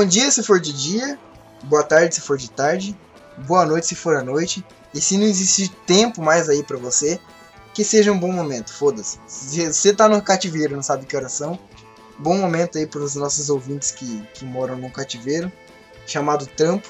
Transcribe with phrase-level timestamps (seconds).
[0.00, 1.18] Bom dia se for de dia,
[1.64, 2.98] boa tarde se for de tarde,
[3.46, 4.64] boa noite se for à noite.
[4.94, 7.20] E se não existe tempo mais aí para você,
[7.74, 9.18] que seja um bom momento, foda-se.
[9.26, 11.58] Se você tá no cativeiro não sabe que horas são,
[12.18, 15.52] bom momento aí para os nossos ouvintes que, que moram no cativeiro,
[16.06, 16.88] chamado Trampo.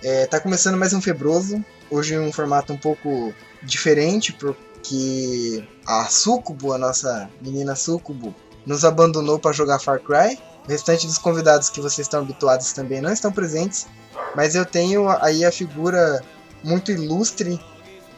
[0.00, 6.04] É, tá começando mais um Febroso, hoje em um formato um pouco diferente, porque a
[6.04, 8.32] Sucubo, a nossa menina Sucubo,
[8.64, 10.38] nos abandonou para jogar Far Cry.
[10.70, 13.88] O restante dos convidados que vocês estão habituados também não estão presentes,
[14.36, 16.22] mas eu tenho aí a figura
[16.62, 17.60] muito ilustre,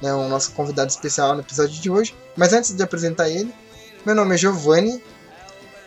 [0.03, 2.15] né, o nosso convidado especial no episódio de hoje.
[2.37, 3.51] Mas antes de apresentar ele,
[4.05, 5.03] meu nome é Giovanni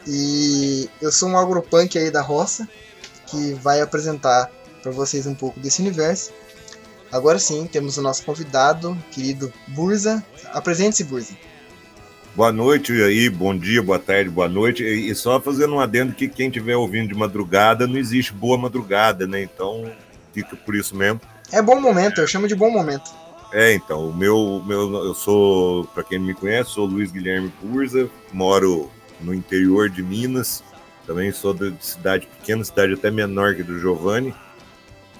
[0.07, 2.67] e eu sou um agropunk aí da roça
[3.27, 4.49] que vai apresentar
[4.81, 6.31] para vocês um pouco desse universo.
[7.11, 10.25] Agora sim, temos o nosso convidado, querido Burza.
[10.51, 11.37] Apresente-se, Burza.
[12.35, 14.83] Boa noite aí, bom dia, boa tarde, boa noite.
[14.83, 19.25] E só fazendo um adendo que quem estiver ouvindo de madrugada, não existe boa madrugada,
[19.25, 19.41] né?
[19.41, 19.89] Então
[20.33, 21.21] fica por isso mesmo.
[21.49, 23.09] É bom momento, eu chamo de bom momento.
[23.53, 27.49] É, então, o meu, meu eu sou, para quem não me conhece, sou Luiz Guilherme
[27.61, 30.61] Burza, moro no interior de Minas,
[31.07, 34.35] também sou de cidade pequena, cidade até menor que do Giovanni.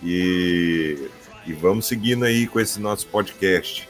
[0.04, 1.08] E,
[1.48, 3.88] e vamos seguindo aí com esse nosso podcast.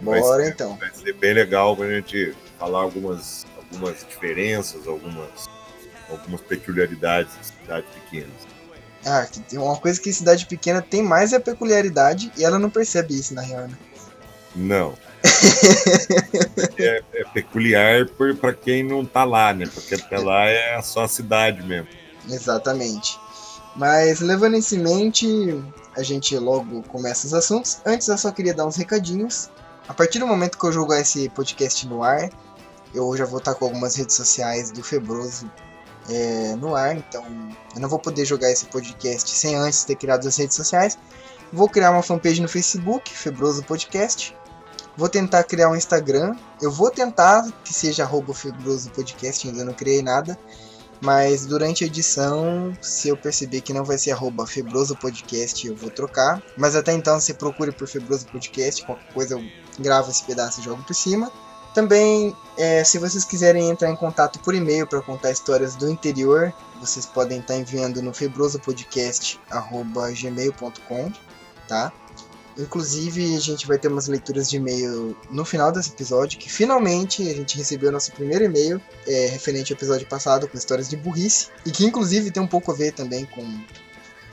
[0.00, 0.76] Bora vai ser, então.
[0.76, 5.48] Vai ser bem legal para a gente falar algumas, algumas diferenças, algumas,
[6.10, 8.54] algumas peculiaridades de cidades pequenas.
[9.06, 12.70] Ah, tem uma coisa que cidade pequena tem mais é a peculiaridade e ela não
[12.70, 13.76] percebe isso na real, né?
[14.56, 14.94] Não.
[16.78, 18.06] é, é, peculiar
[18.40, 19.68] para quem não tá lá, né?
[19.72, 21.88] Porque até lá é só a cidade mesmo.
[22.28, 23.18] Exatamente.
[23.76, 25.26] Mas levando isso em mente,
[25.96, 27.80] a gente logo começa os assuntos.
[27.84, 29.50] Antes eu só queria dar uns recadinhos.
[29.88, 32.30] A partir do momento que eu jogar esse podcast no ar,
[32.94, 35.50] eu já vou estar com algumas redes sociais do Febroso
[36.08, 37.24] é, no ar, então
[37.74, 40.98] eu não vou poder jogar esse podcast sem antes ter criado as redes sociais.
[41.52, 44.34] Vou criar uma fanpage no Facebook, Febroso Podcast.
[44.96, 46.34] Vou tentar criar um Instagram.
[46.60, 50.38] Eu vou tentar que seja Febroso Podcast, ainda não criei nada.
[51.00, 55.76] Mas durante a edição, se eu perceber que não vai ser arroba Febroso Podcast, eu
[55.76, 56.42] vou trocar.
[56.56, 58.84] Mas até então, você procure por Febroso Podcast.
[58.84, 59.44] Qualquer coisa eu
[59.78, 61.30] gravo esse pedaço e jogo por cima.
[61.74, 66.54] Também, é, se vocês quiserem entrar em contato por e-mail para contar histórias do interior,
[66.80, 71.12] vocês podem estar enviando no febrosopodcast.gmail.com,
[71.66, 71.92] tá?
[72.56, 77.28] Inclusive, a gente vai ter umas leituras de e-mail no final desse episódio, que finalmente
[77.28, 81.48] a gente recebeu nosso primeiro e-mail é, referente ao episódio passado com histórias de burrice,
[81.66, 83.42] e que inclusive tem um pouco a ver também com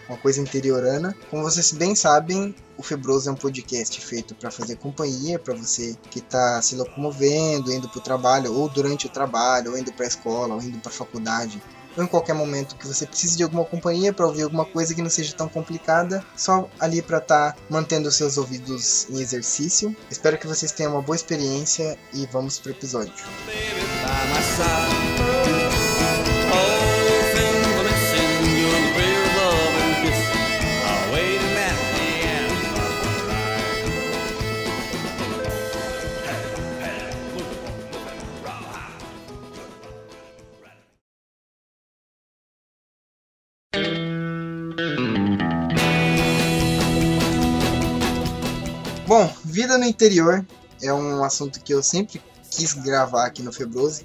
[0.07, 1.15] uma coisa interiorana.
[1.29, 5.95] Como vocês bem sabem, o Febroso é um podcast feito para fazer companhia para você
[6.11, 10.05] que está se locomovendo, indo para o trabalho, ou durante o trabalho, ou indo para
[10.05, 11.61] a escola, ou indo para a faculdade
[11.97, 15.09] em qualquer momento que você precise de alguma companhia para ouvir alguma coisa que não
[15.09, 19.95] seja tão complicada, só ali para estar tá mantendo os seus ouvidos em exercício.
[20.09, 23.13] Espero que vocês tenham uma boa experiência e vamos pro episódio.
[26.49, 27.00] Bom,
[49.61, 50.43] vida no interior
[50.81, 54.01] é um assunto que eu sempre quis gravar aqui no Febroso.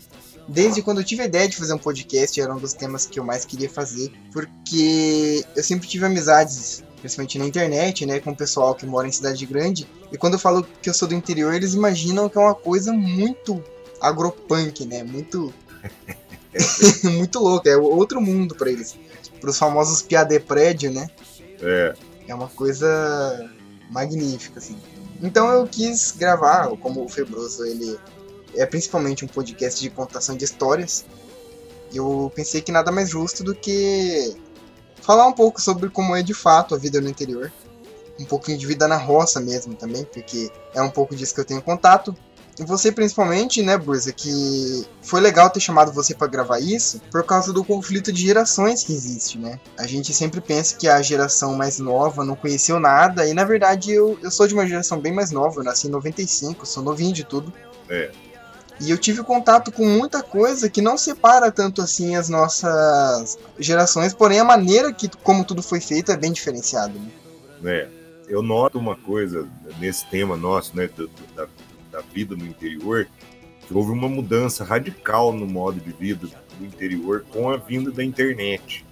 [0.46, 3.18] Desde quando eu tive a ideia de fazer um podcast, era um dos temas que
[3.18, 8.36] eu mais queria fazer, porque eu sempre tive amizades, principalmente na internet, né, com o
[8.36, 11.54] pessoal que mora em cidade grande, e quando eu falo que eu sou do interior,
[11.54, 13.64] eles imaginam que é uma coisa muito
[14.00, 15.52] agropunk, né, muito
[17.02, 18.94] muito louco, é outro mundo para eles.
[19.40, 21.08] Para os famosos piadê prédio, né?
[21.60, 21.94] É.
[22.28, 23.50] É uma coisa
[23.90, 24.76] magnífica, assim.
[25.22, 27.98] Então eu quis gravar, como o Febroso ele
[28.54, 31.04] é principalmente um podcast de contação de histórias.
[31.92, 34.36] Eu pensei que nada mais justo do que
[35.00, 37.52] falar um pouco sobre como é de fato a vida no interior.
[38.18, 41.44] Um pouquinho de vida na roça mesmo também, porque é um pouco disso que eu
[41.44, 42.16] tenho contato.
[42.58, 47.22] E você principalmente, né, Burza, que foi legal ter chamado você para gravar isso por
[47.22, 49.60] causa do conflito de gerações que existe, né?
[49.78, 53.92] A gente sempre pensa que a geração mais nova não conheceu nada, e na verdade
[53.92, 57.12] eu, eu sou de uma geração bem mais nova, eu nasci em 95, sou novinho
[57.12, 57.52] de tudo.
[57.90, 58.10] É.
[58.80, 64.14] E eu tive contato com muita coisa que não separa tanto assim as nossas gerações,
[64.14, 66.94] porém a maneira que como tudo foi feito é bem diferenciada.
[67.60, 67.72] Né?
[67.72, 67.88] É.
[68.28, 69.48] Eu noto uma coisa
[69.78, 70.90] nesse tema nosso, né,
[71.36, 71.46] da
[71.96, 73.08] da vida no interior,
[73.66, 76.28] que houve uma mudança radical no modo de vida
[76.58, 78.84] do interior com a vinda da internet.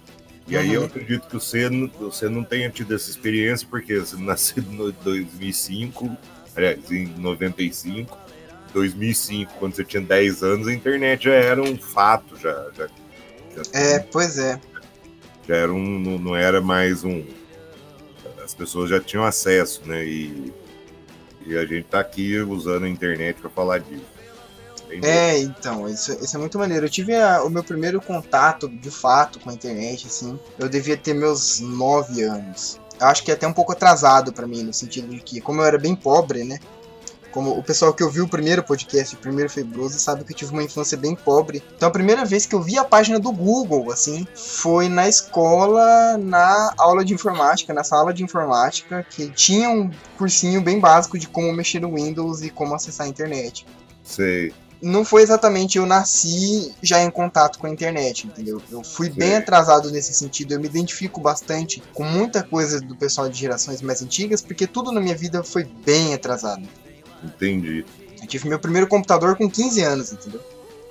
[0.47, 0.87] E aí eu uhum.
[0.87, 1.69] acredito que você,
[1.99, 6.15] você não tenha tido essa experiência, porque você nasceu em 2005,
[6.55, 8.17] aliás, em 95,
[8.73, 12.69] 2005, quando você tinha 10 anos, a internet já era um fato, já.
[12.75, 12.87] já,
[13.55, 14.59] já é, pois é.
[15.47, 17.23] Já era um, não, não era mais um.
[18.43, 20.05] As pessoas já tinham acesso, né?
[20.05, 20.53] E,
[21.45, 24.15] e a gente tá aqui usando a internet para falar disso.
[25.03, 26.85] É, então, isso, isso é muito maneiro.
[26.85, 30.39] Eu tive a, o meu primeiro contato, de fato, com a internet, assim.
[30.57, 32.79] Eu devia ter meus nove anos.
[32.99, 35.61] Eu acho que é até um pouco atrasado para mim, no sentido de que, como
[35.61, 36.59] eu era bem pobre, né?
[37.35, 40.53] Como o pessoal que ouviu o primeiro podcast, o primeiro Febroso, sabe que eu tive
[40.53, 41.61] uma infância bem pobre.
[41.75, 46.17] Então a primeira vez que eu vi a página do Google, assim, foi na escola,
[46.17, 51.27] na aula de informática, nessa aula de informática, que tinha um cursinho bem básico de
[51.27, 53.65] como mexer no Windows e como acessar a internet.
[54.01, 58.61] Sei não foi exatamente eu nasci já em contato com a internet, entendeu?
[58.69, 59.15] Eu fui Sim.
[59.15, 60.53] bem atrasado nesse sentido.
[60.53, 64.91] Eu me identifico bastante com muita coisa do pessoal de gerações mais antigas, porque tudo
[64.91, 66.67] na minha vida foi bem atrasado.
[67.25, 67.85] Entendi.
[68.21, 70.41] Eu tive meu primeiro computador com 15 anos, entendeu?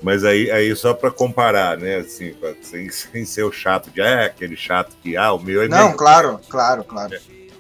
[0.03, 1.97] Mas aí, aí só para comparar, né?
[1.97, 5.69] Assim, sem, sem ser o chato de ah, aquele chato que ah, o meu é.
[5.69, 7.17] Não, claro, claro, claro.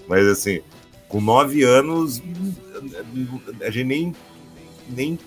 [0.07, 0.61] Mas assim,
[1.09, 2.23] com 9 anos,
[3.63, 4.15] a gente nem,
[4.89, 5.19] nem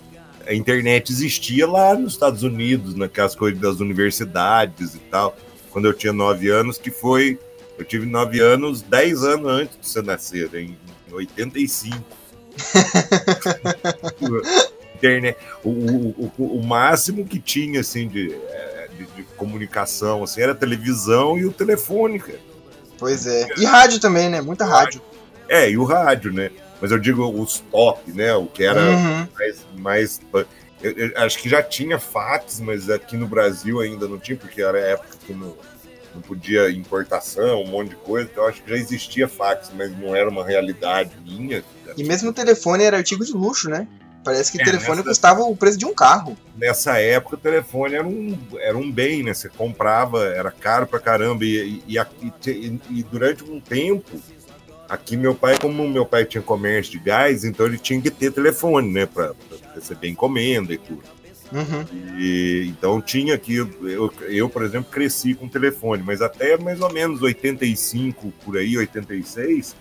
[0.48, 5.36] a internet existia lá nos Estados Unidos, naquelas coisas das universidades e tal,
[5.72, 7.40] quando eu tinha nove anos, que foi.
[7.78, 10.76] Eu tive nove anos, dez anos antes de você nascer, em
[11.12, 11.96] 85.
[14.96, 20.42] internet, o, o, o, o, máximo que tinha assim de, é, de, de, comunicação assim,
[20.42, 22.20] era a televisão e o telefone.
[22.20, 22.40] Cara.
[22.98, 23.48] Pois é.
[23.58, 24.42] E rádio também, né?
[24.42, 25.02] Muita rádio.
[25.48, 26.50] É, e o rádio, né?
[26.82, 28.34] mas eu digo os top, né?
[28.36, 29.28] O que era uhum.
[29.38, 29.66] mais.
[29.76, 30.22] mais
[30.82, 34.62] eu, eu, acho que já tinha fax, mas aqui no Brasil ainda não tinha, porque
[34.62, 35.56] era época que não,
[36.18, 38.30] não podia importação, um monte de coisa.
[38.32, 41.64] Então acho que já existia fax, mas não era uma realidade minha.
[41.96, 43.88] E mesmo o telefone era artigo de luxo, né?
[44.24, 45.10] Parece que é, telefone nessa...
[45.10, 46.38] custava o preço de um carro.
[46.58, 49.34] Nessa época, o telefone era um, era um bem, né?
[49.34, 51.46] Você comprava, era caro pra caramba.
[51.46, 54.20] E, e, e, e durante um tempo,
[54.90, 58.32] Aqui meu pai, como meu pai tinha comércio de gás, então ele tinha que ter
[58.32, 59.34] telefone, né, para
[59.76, 61.04] receber encomenda e tudo.
[61.52, 62.18] Uhum.
[62.18, 66.92] E, então tinha aqui, eu, eu, por exemplo, cresci com telefone, mas até mais ou
[66.92, 69.76] menos 85, por aí, 86,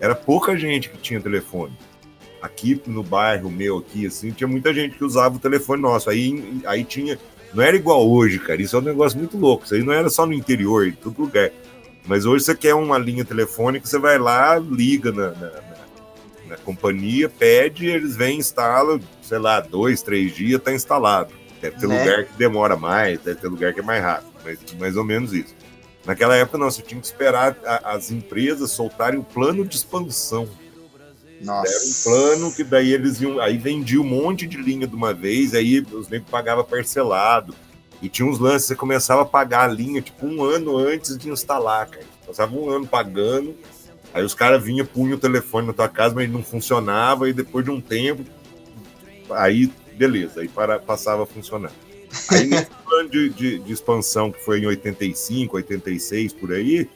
[0.00, 1.72] era pouca gente que tinha telefone.
[2.40, 6.08] Aqui no bairro meu, aqui, assim, tinha muita gente que usava o telefone nosso.
[6.08, 7.18] Aí, aí tinha.
[7.52, 8.62] Não era igual hoje, cara.
[8.62, 9.64] Isso é um negócio muito louco.
[9.64, 11.50] Isso aí não era só no interior, em todo lugar.
[12.06, 15.50] Mas hoje você quer uma linha telefônica, você vai lá, liga na, na,
[16.50, 21.32] na, na companhia, pede, eles vêm, instalam, sei lá, dois, três dias, tá instalado.
[21.60, 21.98] Deve ter né?
[21.98, 25.32] lugar que demora mais, deve ter lugar que é mais rápido, mas mais ou menos
[25.32, 25.54] isso.
[26.04, 30.48] Naquela época, não, você tinha que esperar a, as empresas soltarem o plano de expansão.
[31.40, 31.70] Nossa.
[31.70, 35.12] Era um plano que daí eles iam, aí vendia um monte de linha de uma
[35.12, 37.54] vez, aí os negros pagavam parcelado.
[38.02, 41.28] E tinha uns lances, você começava a pagar a linha, tipo, um ano antes de
[41.28, 42.06] instalar, cara.
[42.26, 43.54] Passava um ano pagando,
[44.12, 47.32] aí os caras vinham, punham o telefone na tua casa, mas ele não funcionava, e
[47.32, 48.24] depois de um tempo,
[49.30, 51.72] aí, beleza, aí para, passava a funcionar.
[52.30, 56.88] Aí nesse plano de, de, de, expansão, que foi em 85, 86, por aí,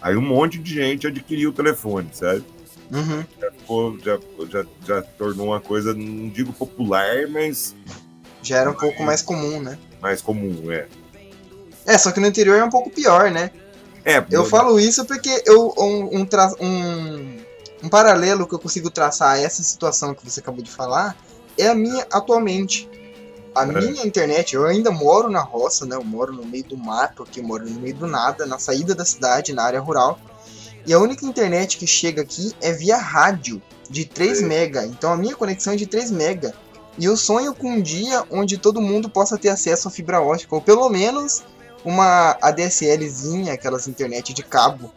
[0.00, 2.44] aí um monte de gente adquiriu o telefone, sabe?
[2.90, 3.24] Uhum.
[3.40, 4.18] Já, ficou, já,
[4.50, 7.74] já, já tornou uma coisa, não digo popular, mas...
[8.42, 9.78] Já era um pouco mais comum, né?
[10.00, 10.86] mais comum, é.
[11.86, 13.50] É, só que no interior é um pouco pior, né?
[14.04, 16.26] É, eu falo isso porque eu um, um,
[16.60, 17.36] um,
[17.82, 21.16] um, paralelo que eu consigo traçar a essa situação que você acabou de falar
[21.56, 22.88] é a minha atualmente.
[23.54, 23.66] A é.
[23.66, 25.96] minha internet, eu ainda moro na roça, né?
[25.96, 29.04] Eu moro no meio do mato aqui, moro no meio do nada, na saída da
[29.04, 30.18] cidade, na área rural.
[30.86, 34.46] E a única internet que chega aqui é via rádio, de 3 é.
[34.46, 34.86] mega.
[34.86, 36.54] Então a minha conexão é de 3 mega.
[36.98, 40.54] E eu sonho com um dia onde todo mundo possa ter acesso a fibra ótica,
[40.54, 41.44] ou pelo menos
[41.84, 44.92] uma ADSLzinha, aquelas internet de cabo.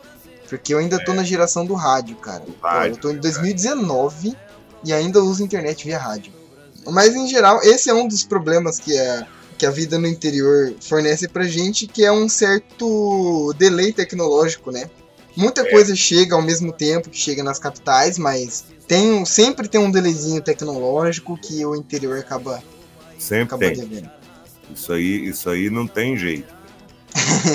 [0.50, 1.04] Porque eu ainda é.
[1.04, 2.44] tô na geração do rádio, cara.
[2.62, 4.36] Rádio, eu tô em 2019
[4.84, 6.34] e ainda uso internet via rádio.
[6.86, 10.74] Mas em geral, esse é um dos problemas que a, que a vida no interior
[10.82, 14.90] fornece pra gente, que é um certo delay tecnológico, né?
[15.36, 15.72] Muita é.
[15.72, 20.42] coisa chega ao mesmo tempo que chega nas capitais, mas tem sempre tem um delayzinho
[20.42, 22.62] tecnológico que o interior acaba
[23.18, 23.76] sempre acaba tem.
[23.76, 24.10] Devendo.
[24.74, 26.61] Isso aí, isso aí não tem jeito.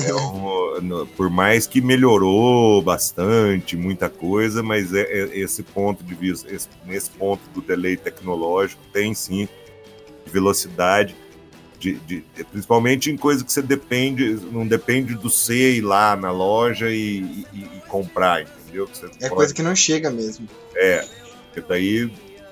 [0.06, 6.14] É um, por mais que melhorou bastante, muita coisa, mas é, é esse ponto de
[6.14, 9.48] vista, esse, nesse ponto do delay tecnológico tem sim
[10.26, 11.14] velocidade
[11.78, 16.30] De, de, principalmente em coisa que você depende, não depende do você ir lá na
[16.30, 18.88] loja e, e, e comprar, entendeu?
[19.02, 19.34] é pode...
[19.34, 20.48] coisa que não chega mesmo.
[20.74, 21.06] É,
[21.44, 22.10] porque daí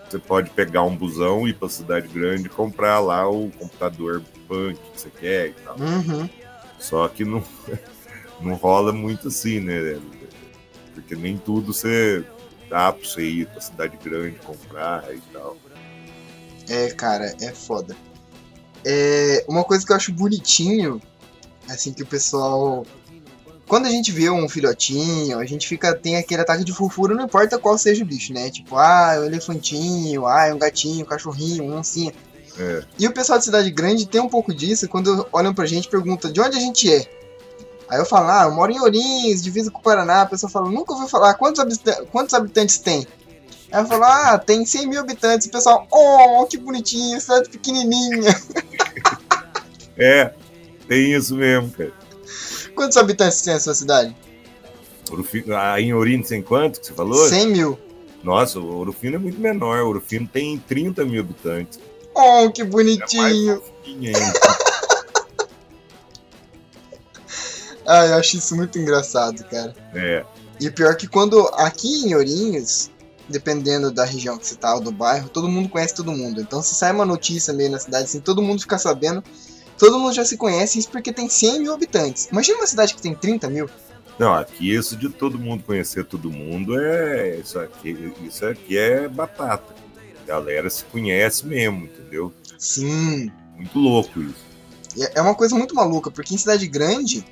[0.09, 4.79] você pode pegar um busão, ir para cidade grande e comprar lá o computador punk
[4.79, 5.77] que você quer e tal.
[5.79, 6.29] Uhum.
[6.85, 7.43] Só que não,
[8.43, 9.99] não rola muito assim, né?
[10.93, 12.23] Porque nem tudo você
[12.69, 15.57] dá pra você ir pra cidade grande comprar e tal.
[16.69, 17.97] É, cara, é foda.
[18.85, 21.01] É, uma coisa que eu acho bonitinho,
[21.69, 22.87] assim, que o pessoal.
[23.67, 27.25] Quando a gente vê um filhotinho, a gente fica tem aquele ataque de fofura, não
[27.25, 28.51] importa qual seja o bicho, né?
[28.51, 32.13] Tipo, ah, um elefantinho, ah, um gatinho, um cachorrinho, um oncinha.
[32.59, 32.85] É.
[32.99, 35.91] E o pessoal de cidade grande tem um pouco disso quando olham pra gente e
[35.91, 37.09] perguntam de onde a gente é.
[37.89, 40.23] Aí eu falo, ah, eu moro em Ourinhos, divisa com o Paraná.
[40.23, 43.07] A pessoa fala, nunca ouviu falar, quantos, habita quantos habitantes tem?
[43.71, 45.47] Aí eu falo, ah, tem 100 mil habitantes.
[45.47, 48.35] O pessoal, oh, que bonitinho, cidade pequenininha.
[49.97, 50.33] É,
[50.89, 51.93] tem isso mesmo, cara.
[52.75, 54.17] Quantos habitantes tem a sua cidade?
[55.09, 57.29] Orofino, ah, em Ourinhos tem quanto que você falou?
[57.29, 57.79] 100 mil.
[58.23, 59.79] Nossa, o Orofino é muito menor.
[59.83, 61.79] O Orofino tem 30 mil habitantes.
[62.15, 63.61] Oh, que bonitinho.
[63.85, 63.85] É
[67.87, 69.75] ah, eu acho isso muito engraçado, cara.
[69.93, 70.25] É.
[70.61, 72.91] E pior que quando aqui em Ourinhos,
[73.29, 76.41] dependendo da região que você tá ou do bairro, todo mundo conhece todo mundo.
[76.41, 79.23] Então se sai uma notícia meio na cidade, assim, todo mundo fica sabendo.
[79.77, 82.29] Todo mundo já se conhece, isso porque tem 100 mil habitantes.
[82.31, 83.69] Imagina uma cidade que tem 30 mil.
[84.19, 87.37] Não, aqui isso de todo mundo conhecer todo mundo é.
[87.37, 89.75] Isso aqui, isso aqui é batata.
[90.27, 92.33] Galera se conhece mesmo, entendeu?
[92.59, 93.31] Sim.
[93.57, 94.45] Muito louco isso.
[95.15, 97.25] É uma coisa muito maluca, porque em cidade grande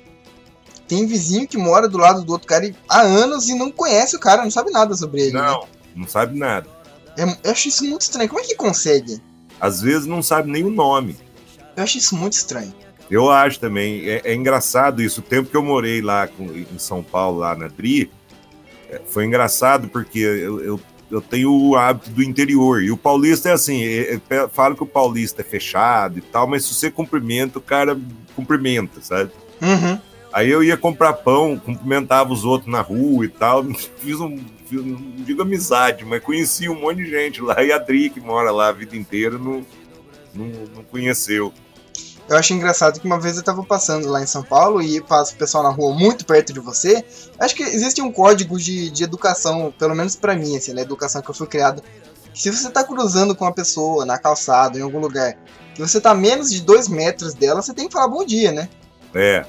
[0.87, 4.19] tem vizinho que mora do lado do outro cara há anos e não conhece o
[4.19, 5.31] cara, não sabe nada sobre ele.
[5.33, 5.67] Não, né?
[5.95, 6.67] não sabe nada.
[7.17, 8.29] É, eu acho isso muito estranho.
[8.29, 9.21] Como é que consegue?
[9.59, 11.17] Às vezes não sabe nem o nome.
[11.75, 12.73] Eu acho isso muito estranho.
[13.09, 14.09] Eu acho também.
[14.09, 15.21] É, é engraçado isso.
[15.21, 18.11] O tempo que eu morei lá com, em São Paulo, lá na Dri,
[18.89, 20.81] é, foi engraçado porque eu, eu,
[21.13, 22.83] eu, tenho o hábito do interior.
[22.83, 26.47] E o paulista é assim: é, é, falo que o paulista é fechado e tal,
[26.47, 27.97] mas se você cumprimenta, o cara
[28.35, 29.31] cumprimenta, sabe?
[29.61, 29.99] Uhum.
[30.31, 33.63] Aí eu ia comprar pão, cumprimentava os outros na rua e tal.
[33.99, 37.63] Fiz um, fiz, não digo amizade, mas conheci um monte de gente lá.
[37.63, 39.63] E a Dri, que mora lá a vida inteira, não,
[40.33, 41.53] não, não conheceu.
[42.27, 45.33] Eu acho engraçado que uma vez eu tava passando lá em São Paulo e passa
[45.33, 47.03] o pessoal na rua muito perto de você.
[47.37, 51.21] Acho que existe um código de, de educação, pelo menos para mim, assim, na educação
[51.21, 51.83] que eu fui criado.
[52.33, 55.37] Se você tá cruzando com uma pessoa na calçada, em algum lugar,
[55.75, 58.51] que você tá a menos de dois metros dela, você tem que falar bom dia,
[58.51, 58.69] né?
[59.13, 59.45] É.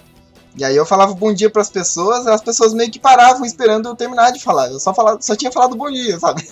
[0.57, 3.89] E aí eu falava bom dia para as pessoas, as pessoas meio que paravam esperando
[3.89, 4.69] eu terminar de falar.
[4.69, 6.47] Eu só falava, só tinha falado bom dia, sabe?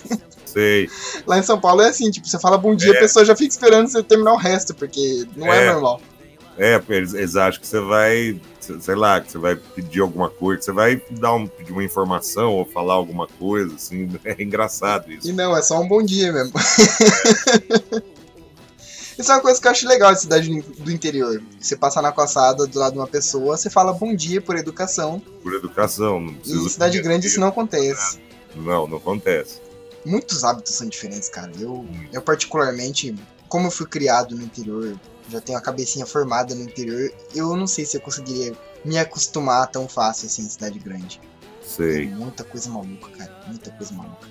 [0.45, 0.89] Sei.
[1.25, 2.97] Lá em São Paulo é assim, tipo, você fala bom dia, é.
[2.97, 6.01] a pessoa já fica esperando você terminar o resto, porque não é, é normal.
[6.57, 10.61] É, eles, eles acham que você vai, sei lá, que você vai pedir alguma coisa,
[10.61, 15.27] você vai dar um, pedir uma informação ou falar alguma coisa, assim, é engraçado isso.
[15.27, 16.53] E não, é só um bom dia mesmo.
[19.17, 21.41] Isso é uma coisa que eu acho legal de cidade do interior.
[21.59, 25.21] Você passar na calçada do lado de uma pessoa, você fala bom dia por educação.
[25.41, 26.59] Por educação, não precisa.
[26.59, 28.19] E em cidade grande isso não acontece.
[28.55, 29.61] Não, não acontece.
[30.05, 31.51] Muitos hábitos são diferentes, cara.
[31.59, 33.15] Eu, eu particularmente,
[33.47, 37.67] como eu fui criado no interior, já tenho a cabecinha formada no interior, eu não
[37.67, 38.53] sei se eu conseguiria
[38.83, 41.19] me acostumar tão fácil assim em cidade grande.
[41.61, 42.07] Sei.
[42.07, 43.43] Tem muita coisa maluca, cara.
[43.47, 44.27] Muita coisa maluca.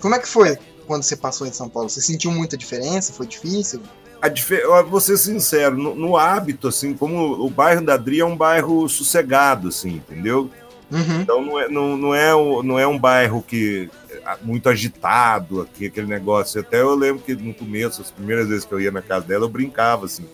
[0.00, 1.90] Como é que foi quando você passou em São Paulo?
[1.90, 3.12] Você sentiu muita diferença?
[3.12, 3.82] Foi difícil?
[4.22, 8.36] a vou ser sincero, no, no, hábito, assim, como o bairro da Dri é um
[8.36, 10.50] bairro sossegado, assim, entendeu?
[10.90, 11.20] Uhum.
[11.22, 12.32] Então não é, não, não, é,
[12.62, 13.99] não é um bairro que é
[14.42, 16.60] muito agitado, aqui, aquele negócio.
[16.60, 19.44] Até eu lembro que no começo, as primeiras vezes que eu ia na casa dela,
[19.44, 20.24] eu brincava, assim.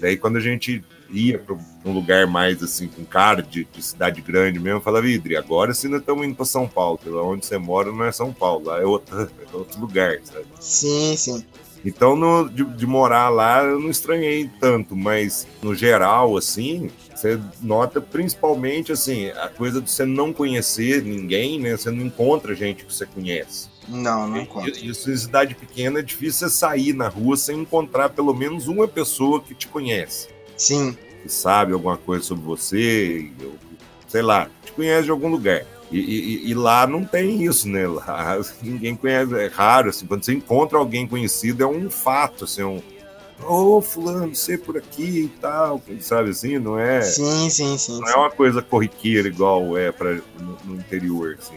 [0.00, 4.20] Daí quando a gente ia para um lugar mais assim, com cara de, de cidade
[4.20, 7.46] grande mesmo, eu falava, Idri, agora sim nós estamos indo para São Paulo, pelo onde
[7.46, 10.46] você mora não é São Paulo, lá é outro, é outro lugar, sabe?
[10.60, 11.44] Sim, sim.
[11.84, 17.40] Então, no, de, de, morar lá, eu não estranhei tanto, mas no geral, assim, você
[17.60, 21.76] nota principalmente, assim, a coisa de você não conhecer ninguém, né?
[21.76, 23.68] Você não encontra gente que você conhece.
[23.88, 24.70] Não, não encontra.
[24.70, 28.86] Isso em cidade pequena é difícil você sair na rua sem encontrar pelo menos uma
[28.86, 30.28] pessoa que te conhece.
[30.56, 30.96] Sim.
[31.22, 33.32] Que sabe alguma coisa sobre você,
[34.06, 35.66] sei lá, te conhece de algum lugar.
[35.90, 37.88] E, e, e, lá não tem isso, né?
[37.88, 42.62] Lá ninguém conhece, é raro, assim, quando você encontra alguém conhecido é um fato, assim,
[42.62, 42.80] um
[43.42, 47.02] ô oh, fulano, você por aqui e tal, sabe assim, não é?
[47.02, 48.00] Sim, sim, sim.
[48.00, 48.12] Não sim.
[48.12, 51.56] é uma coisa corriqueira igual é para no, no, interior, assim.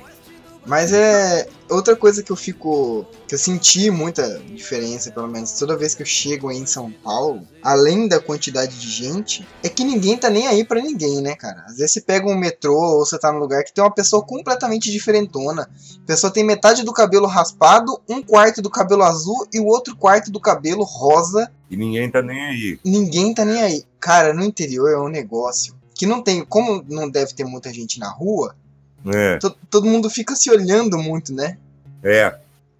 [0.66, 3.06] Mas é outra coisa que eu fico.
[3.28, 6.92] que eu senti muita diferença, pelo menos toda vez que eu chego aí em São
[6.92, 11.36] Paulo, além da quantidade de gente, é que ninguém tá nem aí para ninguém, né,
[11.36, 11.64] cara?
[11.68, 14.24] Às vezes você pega um metrô ou você tá num lugar que tem uma pessoa
[14.24, 15.70] completamente diferentona.
[16.04, 19.96] A pessoa tem metade do cabelo raspado, um quarto do cabelo azul e o outro
[19.96, 21.52] quarto do cabelo rosa.
[21.70, 22.80] E ninguém tá nem aí.
[22.86, 23.84] Ninguém tá nem aí.
[24.00, 26.44] Cara, no interior é um negócio que não tem.
[26.44, 28.56] Como não deve ter muita gente na rua,
[29.06, 29.38] É.
[29.38, 31.58] to- todo mundo fica se olhando muito, né?
[32.04, 32.36] É.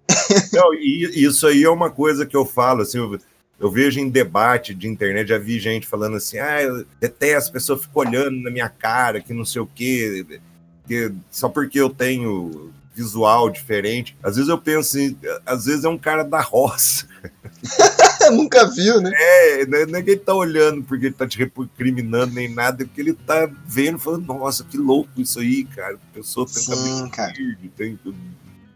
[0.52, 3.18] Não, e isso aí é uma coisa que eu falo, assim, eu,
[3.58, 7.50] eu vejo em debate de internet, já vi gente falando assim, ah, eu detesto, as
[7.50, 10.40] pessoas ficam olhando na minha cara, que não sei o quê,
[10.86, 14.16] que só porque eu tenho visual diferente.
[14.22, 17.06] Às vezes eu penso assim, às vezes é um cara da roça.
[18.32, 19.10] Nunca viu, né?
[19.14, 22.52] É, não é não é que ele tá olhando porque ele tá te recriminando nem
[22.52, 25.94] nada, é porque ele tá vendo, falando, nossa, que louco isso aí, cara.
[25.94, 27.32] A pessoa tem cabelo Sim, cara.
[27.32, 28.16] verde, tem tudo.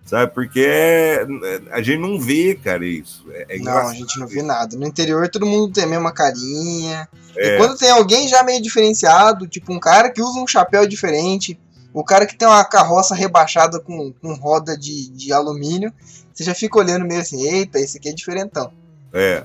[0.07, 1.27] Sabe, porque é,
[1.73, 3.25] a gente não vê, cara, isso.
[3.29, 4.77] É, é Não, a gente não vê nada.
[4.77, 7.09] No interior todo mundo tem a mesma carinha.
[7.37, 7.55] É.
[7.55, 11.59] E quando tem alguém já meio diferenciado, tipo um cara que usa um chapéu diferente,
[11.93, 15.93] o cara que tem uma carroça rebaixada com, com roda de, de alumínio,
[16.33, 18.71] você já fica olhando meio assim, eita, esse aqui é diferentão.
[19.17, 19.45] É.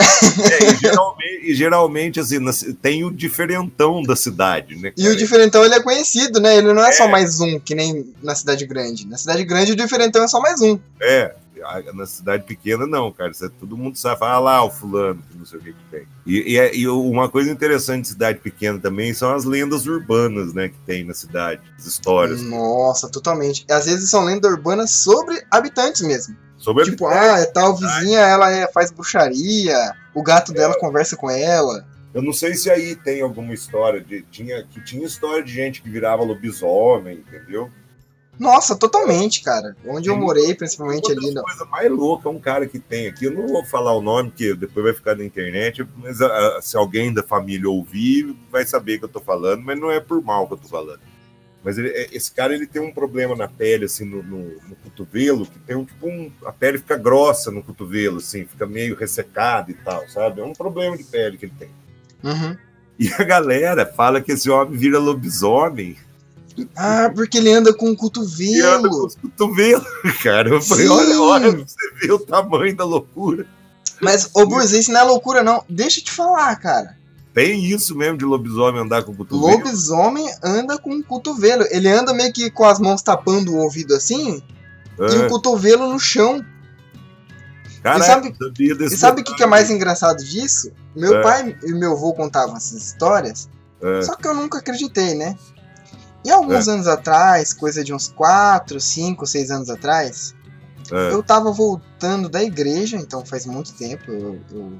[0.00, 4.92] É, e, geralmente, e geralmente, assim, tem o diferentão da cidade, né?
[4.96, 5.16] E o cara?
[5.16, 6.56] diferentão ele é conhecido, né?
[6.56, 9.06] Ele não é, só mais um, que nem na cidade grande.
[9.06, 10.78] Na cidade grande o diferentão é só mais um.
[11.00, 11.34] É,
[11.94, 13.30] na cidade pequena não, cara.
[13.30, 16.06] É- todo mundo sabe, ah lá o fulano, que não sei o que que tem.
[16.26, 20.52] E, e é- e uma coisa interessante de cidade pequena também são as lendas urbanas,
[20.52, 22.42] né, que tem na cidade, as histórias.
[22.42, 23.64] Nossa, totalmente.
[23.70, 26.36] Às vezes são lendas urbanas sobre habitantes mesmo.
[26.62, 29.76] Sobre Tipo, ah, é tal vizinha, ela é- faz bruxaria,
[30.14, 30.54] o gato É.
[30.54, 31.84] dela conversa com ela.
[32.14, 35.82] Eu não sei se aí tem alguma história de tinha que tinha história de gente
[35.82, 37.68] que virava lobisomem, entendeu?
[38.38, 39.76] Nossa, totalmente, cara.
[39.86, 41.42] Onde eu Tem morei, principalmente ali, das no...
[41.42, 43.26] coisas mais loucas é um cara que tem aqui.
[43.26, 46.76] Eu não vou falar o nome, que depois vai ficar na internet, mas ah, se
[46.76, 50.46] alguém da família ouvir, vai saber que eu tô falando, mas não é por mal
[50.46, 51.00] que eu tô falando.
[51.64, 54.76] Mas ele- é- esse cara ele tem um problema na pele, assim, no, no- no
[54.82, 56.30] cotovelo, que tem um tipo um.
[56.44, 60.40] A pele fica grossa no cotovelo, assim, fica meio ressecada e tal, sabe?
[60.40, 61.68] É um problema de pele que ele tem.
[62.24, 62.56] Uhum.
[62.98, 65.96] E a galera fala que esse homem vira lobisomem
[66.76, 67.98] Ah, porque ele anda com o e anda com
[68.90, 69.06] cotovelo.
[69.06, 69.86] os cotovelos,
[70.22, 70.48] cara.
[70.50, 70.92] Eu falei, Sim.
[70.92, 73.46] olha, olha, você ver o tamanho da loucura.
[74.00, 75.64] Mas, ô Burz, isso não é loucura, não.
[75.68, 76.96] Deixa eu te falar, cara.
[77.34, 79.46] Tem isso mesmo de lobisomem andar com o cotovelo?
[79.58, 81.64] Lobisomem anda com o cotovelo.
[81.70, 84.42] Ele anda meio que com as mãos tapando o ouvido assim
[84.98, 86.44] e o É, cotovelo no chão.
[87.82, 90.70] caraca, e sabe- sabia desse E sabe o que, que é mais engraçado disso?
[90.94, 91.22] Meu É.
[91.22, 93.48] pai e meu avô contavam essas histórias,
[93.82, 95.34] É, só que eu nunca acreditei, né?
[96.24, 100.36] E alguns anos atrás, coisa de uns 4, 5, 6 anos atrás,
[100.92, 104.72] é, eu tava voltando da igreja, então faz muito tempo, eu, eu,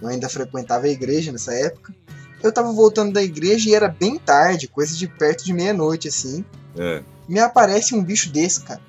[0.00, 1.94] eu ainda frequentava a igreja nessa época.
[2.42, 6.44] Eu tava voltando da igreja e era bem tarde, coisa de perto de meia-noite, assim.
[6.76, 8.80] é, Me aparece um bicho desse, cara,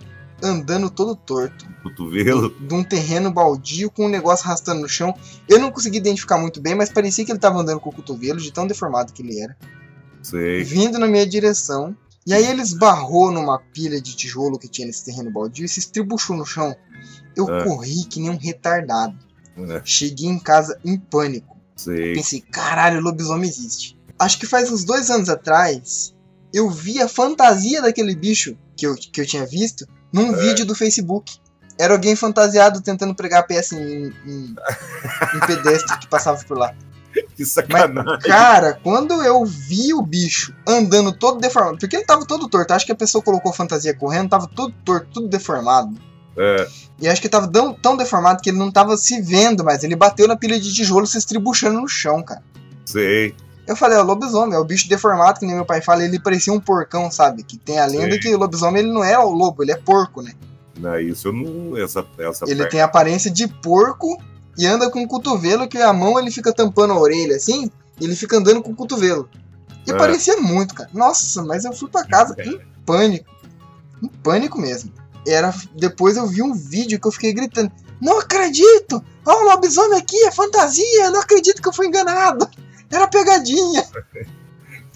[0.42, 1.66] andando todo torto.
[1.82, 2.50] cotovelo.
[2.60, 5.14] de um terreno baldio com um negócio arrastando no chão.
[5.48, 8.40] Eu não consegui identificar muito bem, mas parecia que ele tava andando com o cotovelo,
[8.40, 9.58] de tão deformado que ele era.
[10.22, 10.64] Sei.
[10.64, 11.96] Vindo na minha direção.
[12.28, 15.80] E aí ele esbarrou numa pilha de tijolo que tinha nesse terreno baldio e se
[15.80, 16.76] estribuchou no chão.
[17.36, 17.64] Eu É.
[17.64, 19.18] corri que nem um retardado.
[19.68, 21.58] É, Cheguei em casa em pânico.
[21.76, 22.14] sei.
[22.14, 23.98] Pensei, caralho, lobisomem existe.
[24.18, 26.14] Acho que faz uns dois anos atrás,
[26.54, 30.76] eu vi a fantasia daquele bicho que eu, que eu tinha visto num vídeo do
[30.76, 31.38] Facebook.
[31.78, 34.56] Era alguém fantasiado tentando pregar a peça em, em,
[35.36, 36.74] em pedestre que passava por lá.
[37.36, 38.20] Que sacanagem.
[38.20, 42.86] Cara, quando eu vi o bicho andando todo deformado, porque ele tava todo torto, acho
[42.86, 46.09] que a pessoa colocou fantasia correndo, tava todo torto, tudo deformado.
[46.38, 46.68] É,
[47.02, 49.96] E acho que tava tão, tão deformado que ele não tava se vendo, mas ele
[49.96, 52.44] bateu na pilha de tijolo se estribuchando no chão, cara.
[52.86, 53.34] sei.
[53.68, 56.20] Eu falei, é o lobisomem, é o bicho deformado, que nem meu pai fala, ele
[56.20, 57.44] parecia um porcão, sabe?
[57.44, 58.20] Que tem a lenda Sim.
[58.20, 60.34] que o lobisomem ele não é o lobo, ele é porco, né?
[60.80, 61.78] Não, isso eu não.
[61.78, 64.20] Essa, essa Ele tem a aparência de porco
[64.58, 67.70] e anda com o cotovelo, que a mão ele fica tampando a orelha assim,
[68.02, 69.30] e ele fica andando com o cotovelo.
[69.86, 69.96] E É.
[69.96, 70.90] parecia muito, cara.
[70.92, 73.30] Nossa, mas eu fui pra casa em pânico.
[74.02, 74.92] Em pânico mesmo.
[75.28, 79.04] Era, depois eu vi um vídeo que eu fiquei gritando: Não acredito!
[79.26, 81.06] Ó, o lobisomem aqui é fantasia!
[81.06, 82.50] Eu não acredito que eu fui enganado!
[82.90, 83.86] Era pegadinha!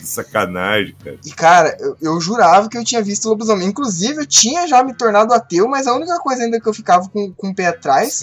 [0.03, 1.17] Que sacanagem, cara.
[1.25, 3.69] E cara, eu, eu jurava que eu tinha visto lobisomem.
[3.69, 7.07] Inclusive, eu tinha já me tornado ateu, mas a única coisa ainda que eu ficava
[7.07, 8.19] com, com o pé atrás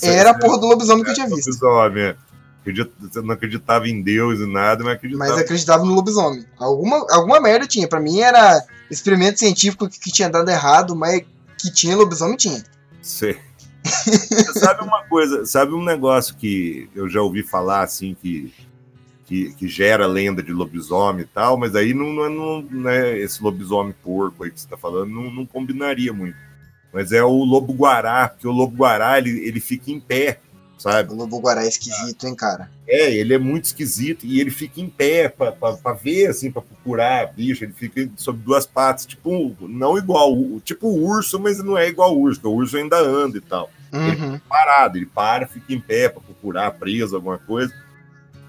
[0.00, 1.48] era a porra do lobisomem que eu tinha visto.
[1.60, 2.14] Lobisomem,
[2.68, 2.72] é.
[2.72, 5.30] Acredita, não acreditava em Deus e nada, mas acreditava.
[5.30, 6.44] Mas acreditava no lobisomem.
[6.58, 7.88] Alguma, alguma merda tinha.
[7.88, 11.22] Pra mim era experimento científico que, que tinha dado errado, mas
[11.58, 12.62] que tinha lobisomem tinha.
[13.02, 13.38] Sei.
[14.54, 18.52] sabe uma coisa, sabe um negócio que eu já ouvi falar assim que,
[19.24, 23.42] que, que gera lenda de lobisomem e tal, mas aí não, não, não né, esse
[23.42, 26.36] lobisomem porco aí que você tá falando não, não combinaria muito.
[26.92, 30.40] Mas é o lobo guará, porque o lobo guará ele, ele fica em pé
[30.78, 31.12] sabe?
[31.12, 32.70] O lobo guará é esquisito, hein, cara?
[32.86, 37.32] É, ele é muito esquisito e ele fica em pé pra ver, assim, pra procurar
[37.32, 37.64] bicho.
[37.64, 42.16] Ele fica sobre duas patas, tipo, não igual, tipo o urso, mas não é igual
[42.16, 43.70] o urso, porque o urso ainda anda e tal.
[43.92, 44.06] Uhum.
[44.06, 47.74] Ele fica parado, ele para, fica em pé pra procurar preso, alguma coisa.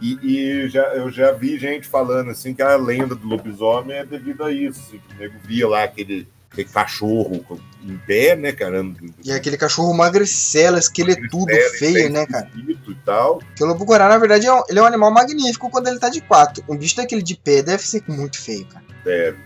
[0.02, 4.06] E, e, já, eu já vi gente falando assim que a lenda do lobisomem é
[4.06, 4.80] devido a isso.
[4.80, 7.46] Assim, que o nego via lá aquele aquele cachorro
[7.84, 8.84] em pé, né, cara?
[9.24, 12.50] E aquele cachorro magricela, esqueletudo, magricela, feio, né, cara?
[12.56, 13.40] E tal.
[13.40, 16.10] Porque o lobo-guará, na verdade, é um, ele é um animal magnífico quando ele tá
[16.10, 16.64] de quatro.
[16.68, 18.86] Um bicho daquele de pé deve ser muito feio, cara.
[19.04, 19.38] Deve.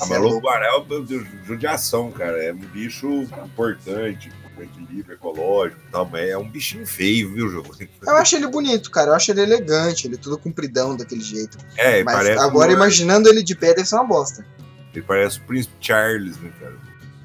[0.00, 2.42] Ah, mas é lobo-guará é judiação, cara.
[2.42, 4.30] É um bicho importante,
[4.62, 7.64] equilíbrio ecológico e tal, mas é um bichinho feio, viu, João?
[8.02, 9.10] Eu acho ele bonito, cara.
[9.10, 11.58] Eu acho ele elegante, ele é tudo compridão daquele jeito.
[11.76, 14.44] É, mas agora, imaginando ele de pé, deve ser uma bosta.
[14.94, 16.76] Ele parece o Príncipe Charles, né, cara?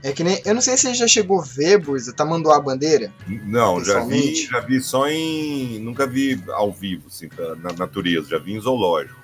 [0.04, 0.42] É que nem.
[0.44, 3.12] Eu não sei se você já chegou a ver, Burza, Tamanduá Bandeira.
[3.46, 5.80] Não, já vi, já vi só em.
[5.80, 7.30] Nunca vi ao vivo, assim,
[7.62, 9.24] na natureza, já vi em zoológico.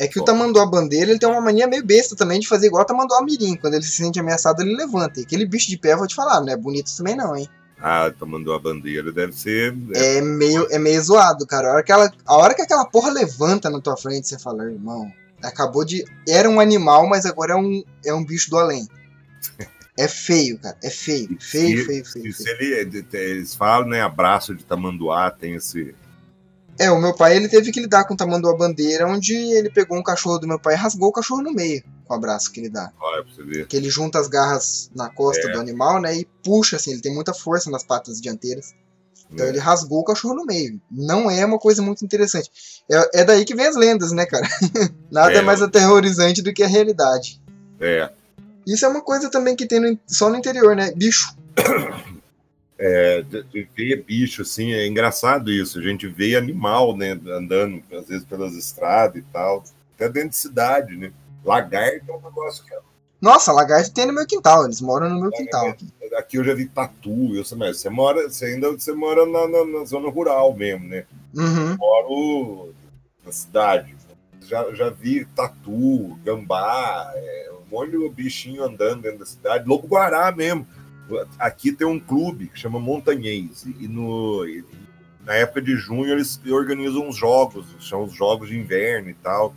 [0.00, 0.22] É que Só.
[0.22, 3.22] o tamanduá bandeira ele tem uma mania meio besta também de fazer igual o tamanduá
[3.22, 3.54] mirim.
[3.54, 5.20] Quando ele se sente ameaçado, ele levanta.
[5.20, 7.46] E aquele bicho de pé, eu vou te falar, não é bonito também não, hein?
[7.78, 9.76] Ah, tamanduá bandeira deve ser...
[9.94, 11.68] É, é meio, é meio zoado, cara.
[11.68, 14.64] A hora, que ela, a hora que aquela porra levanta na tua frente, você fala,
[14.64, 16.04] irmão, Acabou de.
[16.28, 18.86] Era um animal, mas agora é um, é um bicho do além.
[19.98, 20.76] É feio, cara.
[20.82, 21.36] É feio.
[21.40, 22.32] Feio, se, feio, feio.
[22.32, 22.74] Se, feio.
[22.74, 24.00] Ele, eles falam, né?
[24.00, 25.94] Abraço de tamanduá, tem esse.
[26.78, 29.98] É, o meu pai ele teve que lidar com o tamanduá bandeira, onde ele pegou
[29.98, 32.58] um cachorro do meu pai e rasgou o cachorro no meio com o abraço que
[32.58, 32.92] ele dá.
[33.00, 33.68] Olha pra você ver.
[33.68, 35.52] Que ele junta as garras na costa é.
[35.52, 36.16] do animal, né?
[36.16, 38.74] E puxa, assim, ele tem muita força nas patas dianteiras.
[39.32, 39.48] Então é.
[39.48, 40.80] ele rasgou o cachorro no meio.
[40.90, 42.50] Não é uma coisa muito interessante.
[42.90, 44.48] É, é daí que vem as lendas, né, cara?
[45.10, 45.42] Nada é.
[45.42, 47.40] mais aterrorizante do que a realidade.
[47.80, 48.10] É.
[48.66, 50.92] Isso é uma coisa também que tem no, só no interior, né?
[50.94, 51.34] Bicho.
[52.82, 53.22] É,
[53.76, 55.78] ver bicho, assim, é engraçado isso.
[55.78, 59.62] A gente vê animal, né, andando, às vezes, pelas estradas e tal.
[59.94, 61.12] Até dentro de cidade, né?
[61.44, 62.78] Lagarto é um negócio que é
[63.20, 65.68] nossa, lagarto tem no meu quintal, eles moram no meu quintal.
[65.68, 69.26] Aqui, aqui eu já vi tatu, eu sei, mas você mora, você ainda você mora
[69.26, 71.04] na, na, na zona rural mesmo, né?
[71.34, 71.72] Uhum.
[71.72, 72.74] Eu moro
[73.24, 73.94] na cidade.
[74.42, 79.86] Já, já vi tatu, gambá, é, um monte de bichinho andando dentro da cidade, lobo
[79.86, 80.66] guará mesmo.
[81.38, 84.64] Aqui tem um clube que chama Montanhês, e no, e,
[85.24, 89.54] na época de junho eles organizam uns jogos, são os jogos de inverno e tal.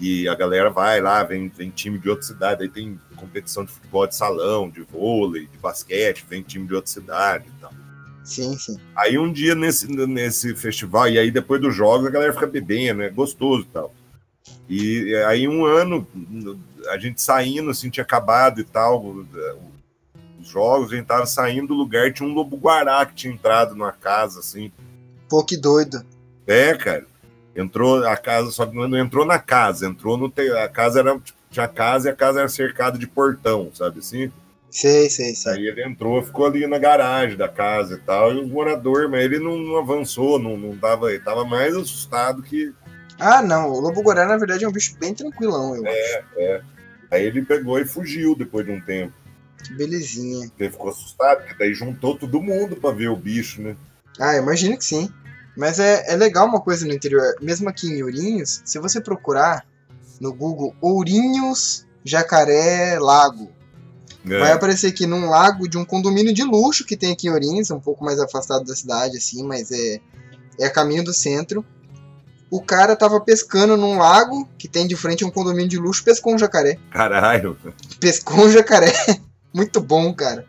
[0.00, 3.72] E a galera vai lá, vem, vem time de outra cidade, aí tem competição de
[3.72, 7.72] futebol de salão, de vôlei, de basquete, vem time de outra cidade e tal.
[8.24, 8.78] Sim, sim.
[8.96, 13.02] Aí um dia nesse, nesse festival, e aí depois dos jogos a galera fica bebendo,
[13.02, 13.94] é gostoso e tal.
[14.68, 16.06] E aí um ano,
[16.88, 19.04] a gente saindo, assim, tinha acabado e tal,
[20.40, 23.92] os jogos, a gente tava saindo do lugar, tinha um lobo-guará que tinha entrado numa
[23.92, 24.72] casa, assim.
[25.28, 26.04] Pô, que doido.
[26.46, 27.06] É, cara.
[27.54, 30.32] Entrou a casa, só que não entrou na casa, entrou no.
[30.62, 31.18] A casa era.
[31.18, 34.32] Tipo, tinha casa e a casa era cercada de portão, sabe assim?
[34.70, 35.52] Sei, sei, sei.
[35.52, 39.22] Aí ele entrou, ficou ali na garagem da casa e tal, e os moradores, mas
[39.22, 42.72] ele não, não avançou, não, não tava, ele tava mais assustado que.
[43.18, 46.24] Ah, não, o lobo guará na verdade é um bicho bem tranquilão, eu é, acho.
[46.38, 46.62] É,
[47.10, 49.12] Aí ele pegou e fugiu depois de um tempo.
[49.62, 50.50] Que belezinha.
[50.58, 53.76] Ele ficou assustado, porque daí juntou todo mundo para ver o bicho, né?
[54.18, 55.12] Ah, imagino que sim.
[55.56, 59.66] Mas é, é legal uma coisa no interior, mesmo aqui em Ourinhos, se você procurar
[60.20, 63.50] no Google Ourinhos Jacaré Lago,
[64.24, 64.38] é.
[64.38, 67.70] vai aparecer aqui num lago de um condomínio de luxo que tem aqui em Ourinhos,
[67.70, 70.00] um pouco mais afastado da cidade, assim, mas é,
[70.58, 71.64] é a caminho do centro.
[72.50, 76.34] O cara tava pescando num lago que tem de frente um condomínio de luxo, pescou
[76.34, 76.78] um jacaré.
[76.90, 77.56] Caralho.
[77.98, 78.92] Pescou um jacaré.
[79.52, 80.46] Muito bom, cara.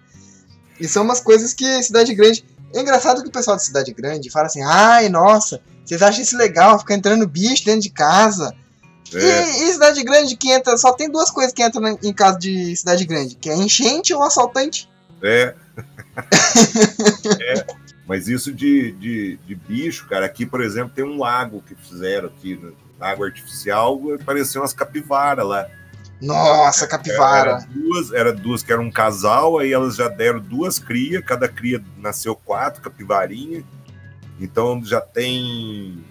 [0.80, 2.46] E são umas coisas que cidade grande.
[2.74, 6.38] É engraçado que o pessoal de cidade grande fala assim: ai, nossa, vocês acham isso
[6.38, 8.56] legal, ficar entrando bicho dentro de casa.
[9.14, 9.18] É.
[9.20, 12.76] E, e, cidade grande que entra, só tem duas coisas que entram em casa de
[12.76, 14.90] cidade grande, que é enchente ou assaltante.
[15.22, 15.54] É.
[17.42, 17.66] é.
[18.08, 22.28] Mas isso de, de, de, bicho, cara, aqui, por exemplo, tem um lago que fizeram
[22.28, 22.72] aqui, né?
[23.00, 25.68] água artificial, parecia umas capivaras lá.
[26.24, 27.52] Nossa, capivara.
[27.52, 31.50] Era duas, era duas que eram um casal, aí elas já deram duas crias, cada
[31.50, 33.66] cria nasceu quatro capivarinhas.
[34.40, 36.02] Então já tem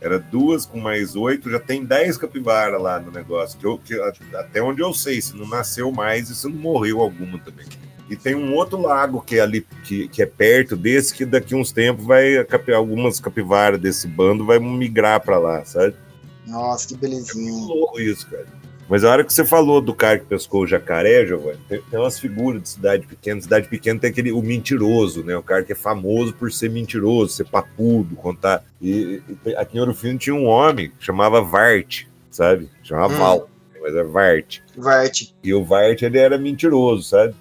[0.00, 3.56] Era duas com mais oito, já tem dez capivaras lá no negócio.
[3.56, 3.94] Que eu, que,
[4.34, 7.66] até onde eu sei, se não nasceu mais e se não morreu alguma também.
[8.10, 11.54] E tem um outro lago que é ali, que, que é perto desse, que daqui
[11.54, 12.44] uns tempos vai
[12.74, 15.94] algumas capivaras desse bando vai migrar para lá, sabe?
[16.48, 17.48] Nossa, que belezinha.
[17.48, 18.61] É louco isso, cara.
[18.88, 21.98] Mas a hora que você falou do cara que pescou o jacaré, Giovanni, tem, tem
[21.98, 23.40] umas figuras de cidade pequena.
[23.40, 25.36] Cidade pequena tem aquele o mentiroso, né?
[25.36, 28.62] O cara que é famoso por ser mentiroso, ser papudo, contar.
[28.80, 32.68] E, e aqui em Ouro Fino tinha um homem que chamava Vart, sabe?
[32.82, 33.18] Chamava hum.
[33.18, 34.60] Val, mas é Vart.
[34.76, 35.32] Vart.
[35.42, 37.34] E o Vart, ele era mentiroso, sabe?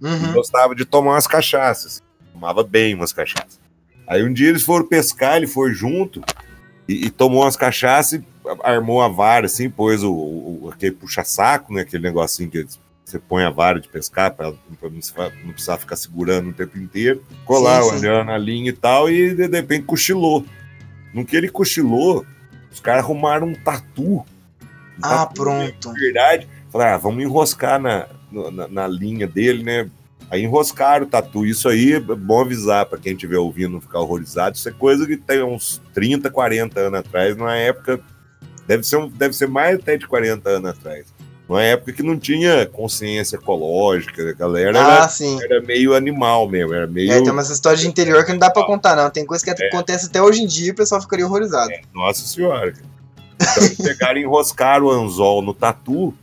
[0.00, 0.32] Uhum.
[0.32, 2.02] Gostava de tomar umas cachaças.
[2.32, 3.58] Tomava bem umas cachaças.
[4.06, 6.22] Aí um dia eles foram pescar, ele foi junto
[6.88, 8.24] e, e tomou umas cachaças e
[8.62, 11.82] armou a vara, assim, pôs o, o aquele puxa-saco, né?
[11.82, 12.66] Aquele negocinho que
[13.04, 17.24] você põe a vara de pescar para não precisar ficar segurando o tempo inteiro.
[17.40, 20.44] Ficou lá olhando a linha e tal, e de repente cochilou.
[21.14, 22.26] No que ele cochilou,
[22.70, 24.18] os caras arrumaram um tatu.
[24.18, 24.24] Um
[25.02, 25.92] ah, tatu, pronto.
[25.94, 26.48] De verdade.
[26.70, 29.90] Falaram, ah, vamos enroscar na, na, na, linha dele, né?
[30.30, 31.46] Aí enroscaram o tatu.
[31.46, 34.56] Isso aí é bom avisar para quem estiver ouvindo não ficar horrorizado.
[34.56, 38.00] Isso é coisa que tem uns 30, 40 anos atrás, numa época.
[38.68, 41.06] Deve ser, um, deve ser mais até de 40 anos atrás.
[41.48, 45.42] Numa época que não tinha consciência ecológica, a galera ah, era, sim.
[45.42, 46.74] era meio animal mesmo.
[46.74, 47.10] Era meio...
[47.10, 49.10] É, tem umas histórias de interior que não dá para contar, não.
[49.10, 49.68] Tem coisa que é.
[49.68, 51.72] acontece até hoje em dia e o pessoal ficaria horrorizado.
[51.72, 52.74] É, nossa senhora.
[53.40, 56.14] Então pegaram e enroscaram o anzol no tatu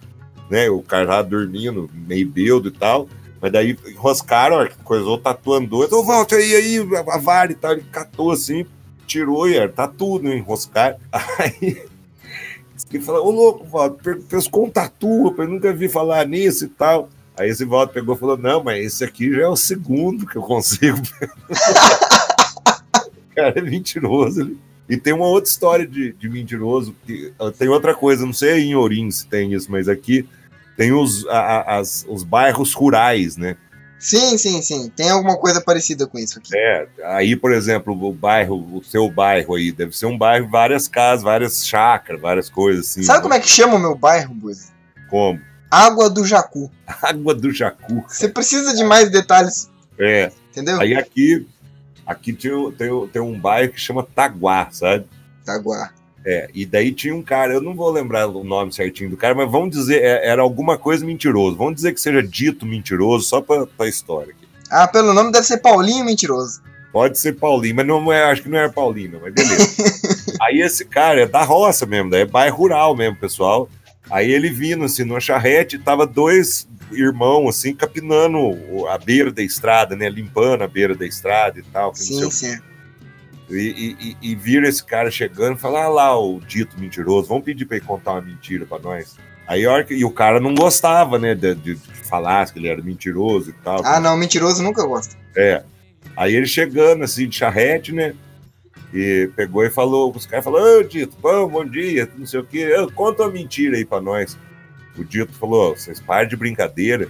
[0.50, 0.70] né?
[0.70, 3.08] O cara lá dormindo, meio bêbado e tal.
[3.42, 5.84] Mas daí enroscaram, coisou, o tatu andou.
[5.84, 6.80] Então, volta aí, aí,
[7.10, 7.74] a vara e tal.
[7.74, 8.66] Ele catou assim,
[9.06, 10.36] tirou e era tatu, né?
[10.36, 10.98] Enroscar.
[11.40, 11.84] Aí.
[12.92, 13.98] Ele falou, ô louco, Valdo,
[14.30, 17.10] pescou um tatu, eu nunca vi falar nisso e tal.
[17.38, 20.38] Aí esse Valdo pegou e falou: Não, mas esse aqui já é o segundo que
[20.38, 20.98] eu consigo.
[23.36, 24.58] cara é mentiroso ali.
[24.88, 28.76] E tem uma outra história de, de mentiroso, que tem outra coisa, não sei em
[28.76, 30.28] Orim se tem isso, mas aqui
[30.78, 33.58] tem os, a, as, os bairros rurais, né?
[34.00, 34.90] Sim, sim, sim.
[34.96, 36.56] Tem alguma coisa parecida com isso aqui.
[36.56, 40.88] É, aí, por exemplo, o bairro, o seu bairro aí, deve ser um bairro, várias
[40.88, 43.04] casas, várias chácaras, várias coisas assim.
[43.04, 44.72] Sabe como é que chama o meu bairro, Buzi?
[45.10, 45.40] Como?
[45.72, 46.72] Água do Jacu.
[47.02, 48.04] Água do Jacu.
[48.08, 49.70] Você precisa de mais detalhes.
[49.98, 50.32] É.
[50.52, 50.80] Entendeu?
[50.80, 51.48] Aí aqui,
[52.06, 55.06] aqui tem, tem, tem um bairro que chama Taguá, sabe?
[55.46, 55.92] Taguá.
[56.26, 59.36] É, e daí tinha um cara, eu não vou lembrar o nome certinho do cara,
[59.36, 61.56] mas vamos dizer, é, era alguma coisa mentiroso.
[61.56, 64.48] Vamos dizer que seja dito mentiroso, só pra, pra história aqui.
[64.72, 66.62] Ah, pelo nome deve ser Paulinho Mentiroso.
[66.92, 69.68] Pode ser Paulinho, mas não é, acho que não era Paulinho, mas beleza.
[70.42, 73.70] Aí esse cara é da roça mesmo, daí é bairro rural mesmo, pessoal.
[74.10, 79.96] Aí ele vindo assim numa charrete, tava dois irmãos assim capinando a beira da estrada,
[79.96, 81.94] né, limpando a beira da estrada e tal.
[81.94, 82.58] sim, sim.
[83.50, 87.44] E, e, e vira esse cara chegando e fala: ah lá, o dito mentiroso, vamos
[87.44, 89.16] pedir para ele contar uma mentira para nós.
[89.48, 91.76] Aí, e o cara não gostava, né, de, de,
[92.10, 93.86] falar que ele era mentiroso e tal.
[93.86, 95.16] Ah, não, mentiroso nunca gosta.
[95.36, 95.64] É.
[96.18, 98.16] Aí ele chegando, assim, de charrete, né,
[98.94, 102.46] e pegou e falou, os caras falaram, ô, Dito, bom, bom dia, não sei o
[102.46, 104.38] quê, conta uma mentira aí para nós.
[104.98, 107.10] O Dito falou, vocês parem de brincadeira,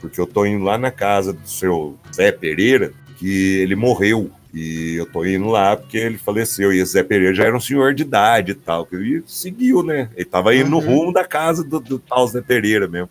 [0.00, 4.30] porque eu tô indo lá na casa do seu Zé Pereira, que ele morreu.
[4.52, 6.72] E eu tô indo lá porque ele faleceu.
[6.72, 8.86] E esse Zé Pereira já era um senhor de idade e tal.
[8.92, 10.10] E seguiu, né?
[10.14, 10.70] Ele tava indo uhum.
[10.70, 13.08] no rumo da casa do, do tal Zé Pereira mesmo.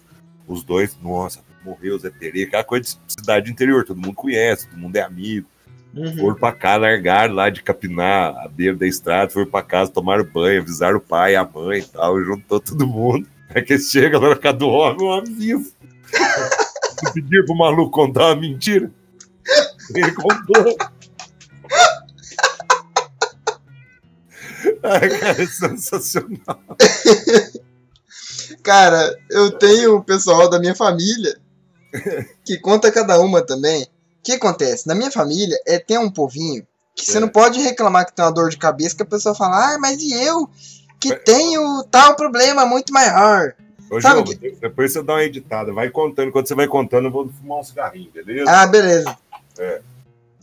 [0.47, 4.67] Os dois, nossa, morreu o Zé Pereira, aquela coisa de cidade interior, todo mundo conhece,
[4.67, 5.47] todo mundo é amigo.
[5.95, 6.17] Uhum.
[6.17, 10.23] Foram pra cá, largaram lá de capinar a beira da estrada, foram pra casa, tomaram
[10.23, 13.27] banho, avisaram o pai, a mãe e tal, juntou todo mundo.
[13.53, 15.73] É que chega lá na casa do homem, um aviso.
[17.13, 18.89] Pedir pro maluco contar uma mentira.
[19.93, 20.77] Ele contou.
[24.83, 26.59] Ai, cara, é sensacional.
[28.63, 31.37] cara, eu tenho o pessoal da minha família
[32.45, 33.83] que conta cada uma também.
[33.83, 33.87] O
[34.23, 34.87] que acontece?
[34.87, 36.65] Na minha família, é tem um povinho
[36.95, 37.13] que é.
[37.13, 39.77] você não pode reclamar que tem uma dor de cabeça que a pessoa fala, ah,
[39.79, 40.49] mas e eu
[40.99, 43.53] que tenho tal problema muito maior.
[43.89, 44.51] Ô, Sabe João, que...
[44.51, 46.31] depois você dá uma editada, vai contando.
[46.31, 48.49] Quando você vai contando, eu vou fumar um cigarrinho, beleza?
[48.49, 49.17] Ah, beleza.
[49.57, 49.81] É.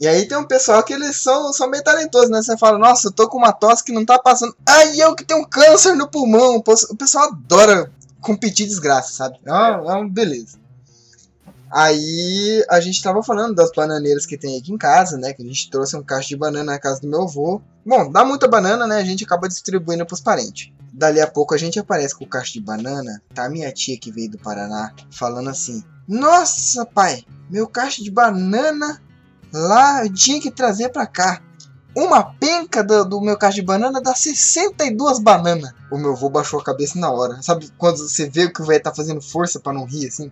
[0.01, 2.41] E aí tem um pessoal que eles são, são meio talentosos, né?
[2.41, 4.55] Você fala, nossa, eu tô com uma tosse que não tá passando.
[4.65, 6.57] Ai, eu que tenho câncer no pulmão.
[6.57, 9.41] O pessoal adora competir desgraça, sabe?
[9.45, 10.59] É uma, é uma beleza.
[11.71, 15.33] Aí a gente tava falando das bananeiras que tem aqui em casa, né?
[15.33, 17.61] Que a gente trouxe um caixa de banana na casa do meu avô.
[17.85, 18.97] Bom, dá muita banana, né?
[18.97, 20.73] A gente acaba distribuindo pros parentes.
[20.93, 23.21] Dali a pouco a gente aparece com o caixa de banana.
[23.35, 29.01] Tá minha tia que veio do Paraná falando assim: Nossa, pai, meu caixa de banana
[29.53, 31.43] lá eu tinha que trazer para cá.
[31.97, 35.73] uma penca do, do meu cacho de banana dá 62 bananas.
[35.91, 37.41] O meu avô baixou a cabeça na hora.
[37.43, 40.31] Sabe quando você vê que o velho tá fazendo força para não rir assim?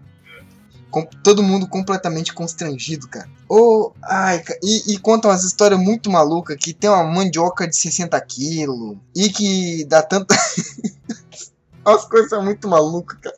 [0.91, 3.29] Com, todo mundo completamente constrangido, cara.
[3.49, 8.21] Oh, ai, e, e contam umas histórias muito malucas que tem uma mandioca de 60
[8.23, 10.37] quilos e que dá tanta.
[11.85, 13.37] As coisas são muito malucas, cara.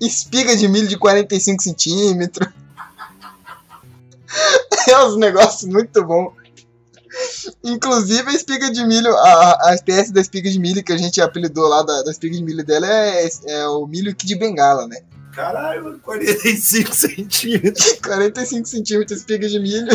[0.00, 2.48] Espiga de milho de 45 centímetros.
[4.88, 6.32] É uns negócios muito bons.
[7.62, 11.20] Inclusive a espiga de milho, a, a espécie da espiga de milho que a gente
[11.20, 15.00] apelidou lá da, da espiga de milho dela é, é o milho de bengala, né?
[15.32, 17.92] Caralho, 45 centímetros.
[18.02, 19.88] 45 centímetros de espiga de milho.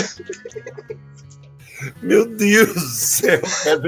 [2.02, 3.82] Meu Deus do céu, cara.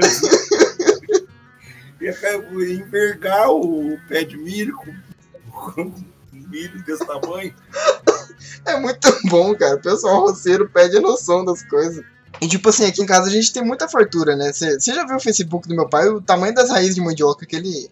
[2.00, 4.94] Ia envergar o pé de milho com,
[5.50, 5.94] com
[6.48, 7.54] milho desse tamanho.
[8.64, 9.76] É muito bom, cara.
[9.76, 12.04] O pessoal roceiro pede a noção das coisas.
[12.40, 14.52] E tipo assim, aqui em casa a gente tem muita fartura, né?
[14.52, 17.56] Você já viu o Facebook do meu pai, o tamanho das raízes de mandioca que
[17.56, 17.90] ele,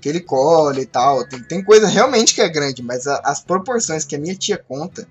[0.00, 1.26] que ele colhe e tal.
[1.26, 4.56] Tem, tem coisa realmente que é grande, mas a, as proporções que a minha tia
[4.56, 5.06] conta.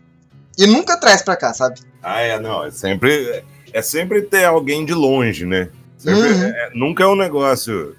[0.58, 1.82] E nunca traz pra cá, sabe?
[2.02, 2.66] Ah, é, não.
[2.66, 5.70] É sempre, é sempre ter alguém de longe, né?
[5.98, 6.44] Sempre, uhum.
[6.44, 7.96] é, nunca é um negócio.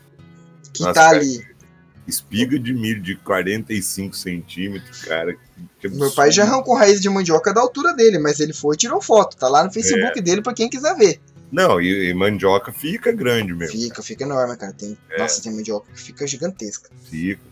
[0.73, 1.47] Que Nossa, tá ali.
[2.09, 5.37] Espiga de milho de 45 centímetros, cara.
[5.85, 9.01] Meu pai já arrancou raiz de mandioca da altura dele, mas ele foi e tirou
[9.03, 9.37] foto.
[9.37, 10.23] Tá lá no Facebook é.
[10.23, 11.21] dele pra quem quiser ver.
[11.53, 13.79] Não, e, e, mandioca fica grande mesmo.
[13.79, 14.73] Fica, fica enorme, cara.
[14.73, 15.19] Tem, é.
[15.19, 16.91] Nossa, tem mandioca que fica gigantesca.
[17.11, 17.43] Fica.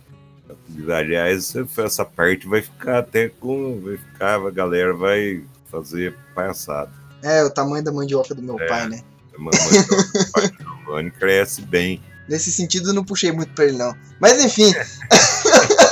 [0.95, 3.81] Aliás, essa parte vai ficar até com.
[3.81, 6.91] Vai ficar, a galera vai fazer palhaçada.
[7.23, 9.03] É, o tamanho da mandioca do meu é, pai, né?
[9.37, 10.51] A mandioca do pai
[10.87, 12.01] Giovanni cresce bem.
[12.29, 13.95] Nesse sentido, eu não puxei muito pra ele, não.
[14.21, 14.73] Mas enfim.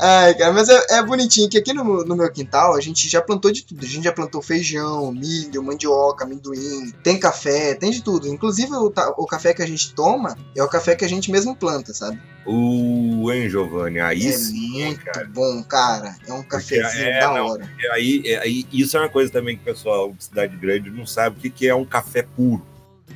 [0.00, 3.20] Ai, cara, mas é, é, bonitinho que aqui no, no, meu quintal a gente já
[3.20, 3.84] plantou de tudo.
[3.84, 8.28] A gente já plantou feijão, milho, mandioca, amendoim, tem café, tem de tudo.
[8.28, 11.56] Inclusive o, o café que a gente toma é o café que a gente mesmo
[11.56, 12.20] planta, sabe?
[12.46, 15.28] O hein, Giovanni, aí é sim, muito cara.
[15.34, 16.16] bom, cara.
[16.28, 17.68] É um cafezinho é, da não, hora.
[17.80, 20.90] É, aí, é, aí, isso é uma coisa também que o pessoal de cidade grande
[20.90, 22.64] não sabe o que, que é um café puro.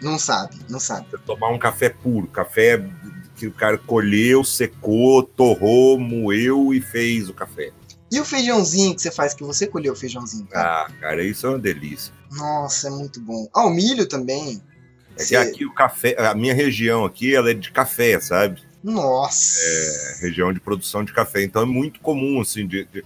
[0.02, 1.06] Não sabe, não sabe.
[1.10, 2.84] Você tomar um café puro, café
[3.36, 7.72] que o cara colheu, secou, torrou, moeu e fez o café.
[8.10, 10.86] E o feijãozinho que você faz, que você colheu o feijãozinho, cara?
[10.86, 12.12] Ah, cara, isso é uma delícia.
[12.30, 13.48] Nossa, é muito bom.
[13.54, 14.62] Ah, o milho também.
[15.16, 15.28] É você...
[15.28, 18.62] que aqui o café, a minha região aqui, ela é de café, sabe?
[18.84, 19.60] Nossa.
[19.62, 21.42] É, região de produção de café.
[21.42, 23.04] Então é muito comum, assim, de, de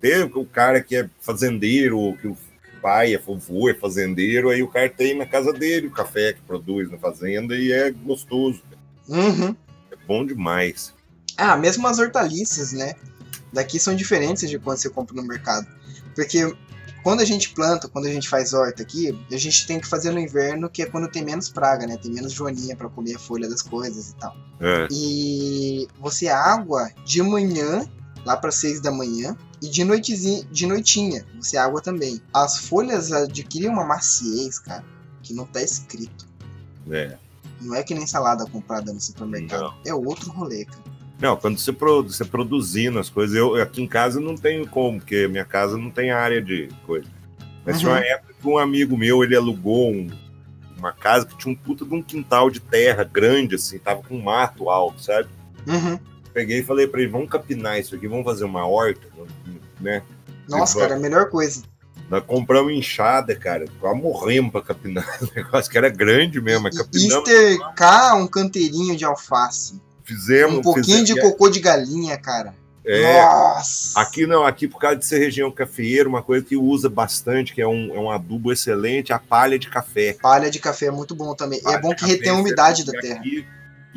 [0.00, 2.36] ter o cara que é fazendeiro, que o
[2.80, 6.40] pai é vovô, é fazendeiro, aí o cara tem na casa dele o café que
[6.42, 8.62] produz na fazenda e é gostoso.
[9.08, 9.54] Uhum
[10.06, 10.94] bom demais.
[11.36, 12.94] Ah, mesmo as hortaliças, né?
[13.52, 15.66] Daqui são diferentes de quando você compra no mercado.
[16.14, 16.54] Porque
[17.02, 20.10] quando a gente planta, quando a gente faz horta aqui, a gente tem que fazer
[20.12, 21.96] no inverno, que é quando tem menos praga, né?
[21.96, 24.34] Tem menos joaninha para comer a folha das coisas e tal.
[24.60, 24.88] É.
[24.90, 27.86] E você água de manhã,
[28.26, 32.20] lá para seis da manhã, e de, noitezinha, de noitinha, você água também.
[32.34, 34.84] As folhas adquirem uma maciez, cara,
[35.22, 36.26] que não tá escrito.
[36.90, 37.16] É.
[37.62, 39.62] Não é que nem salada comprada no supermercado.
[39.62, 39.74] Não.
[39.86, 40.82] É outro rolê, cara.
[41.20, 44.98] Não, quando você, produ você produzindo as coisas, eu aqui em casa não tenho como,
[44.98, 47.08] porque minha casa não tem área de coisa.
[47.64, 47.80] Mas uhum.
[47.80, 50.10] tinha uma época que um amigo meu, ele alugou um,
[50.76, 54.16] uma casa que tinha um puta de um quintal de terra grande, assim, tava com
[54.16, 55.28] um mato alto, sabe?
[55.66, 55.98] Uhum.
[56.36, 59.08] Peguei e falei pra ele, vamos capinar isso aqui, vamos fazer uma horta,
[59.80, 60.02] né?
[60.46, 61.62] Nossa, cara, a melhor coisa.
[62.10, 63.64] Nós compramos enxada, cara.
[63.80, 65.08] Quase morremos pra capinar.
[65.24, 66.70] O negócio que era grande mesmo.
[66.70, 67.26] Capinamos.
[67.26, 69.80] Estercar um canteirinho de alface.
[70.04, 70.58] Fizemos.
[70.58, 72.54] Um pouquinho fizemos, de cocô de galinha, cara.
[72.84, 73.98] É, Nossa!
[73.98, 77.62] Aqui não, aqui por causa de ser região cafeeira, uma coisa que usa bastante, que
[77.62, 80.12] é um, é um adubo excelente, a palha de café.
[80.20, 81.62] Palha de café é muito bom também.
[81.66, 83.20] É bom que retém a umidade da terra.
[83.20, 83.44] Aqui,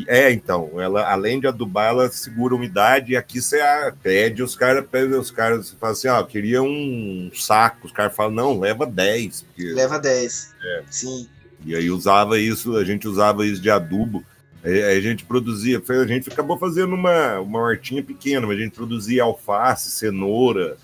[0.07, 3.59] é, então, ela além de adubar, ela segura a umidade e aqui você
[4.01, 8.31] pede, os caras pedem, os caras falam assim, ó, queria um saco, os caras falam,
[8.31, 9.41] não, leva 10.
[9.41, 9.73] Porque...
[9.73, 10.55] Leva 10.
[10.63, 10.83] É.
[10.89, 11.27] Sim.
[11.65, 14.23] E aí usava isso, a gente usava isso de adubo.
[14.63, 18.75] Aí a gente produzia, a gente acabou fazendo uma, uma hortinha pequena, mas a gente
[18.75, 20.77] produzia alface, cenoura,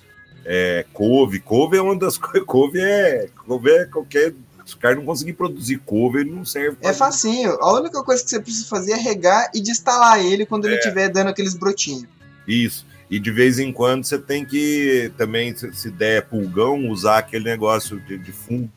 [0.46, 1.40] é, couve.
[1.40, 2.46] Couve é uma das coisas.
[2.46, 4.34] Couve é, couve é qualquer
[4.66, 6.78] se o cara não conseguir produzir couve, ele não serve.
[6.82, 7.52] É facinho.
[7.62, 10.70] A única coisa que você precisa fazer é regar e destalar ele quando é.
[10.70, 12.06] ele estiver dando aqueles brotinhos.
[12.48, 12.86] Isso.
[13.10, 18.00] E de vez em quando você tem que também, se der pulgão, usar aquele negócio
[18.00, 18.72] de, de fumo.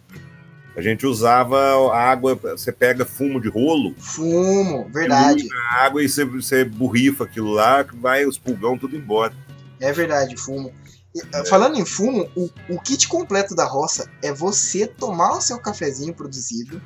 [0.76, 1.58] A gente usava
[1.92, 3.94] água, você pega fumo de rolo.
[3.98, 5.48] Fumo, verdade.
[5.70, 9.32] Água e você, você borrifa aquilo lá, que vai os pulgão tudo embora.
[9.80, 10.72] É verdade, fumo.
[11.14, 15.58] E, Falando em fumo, o, o kit completo da roça é você tomar o seu
[15.58, 16.80] cafezinho produzido,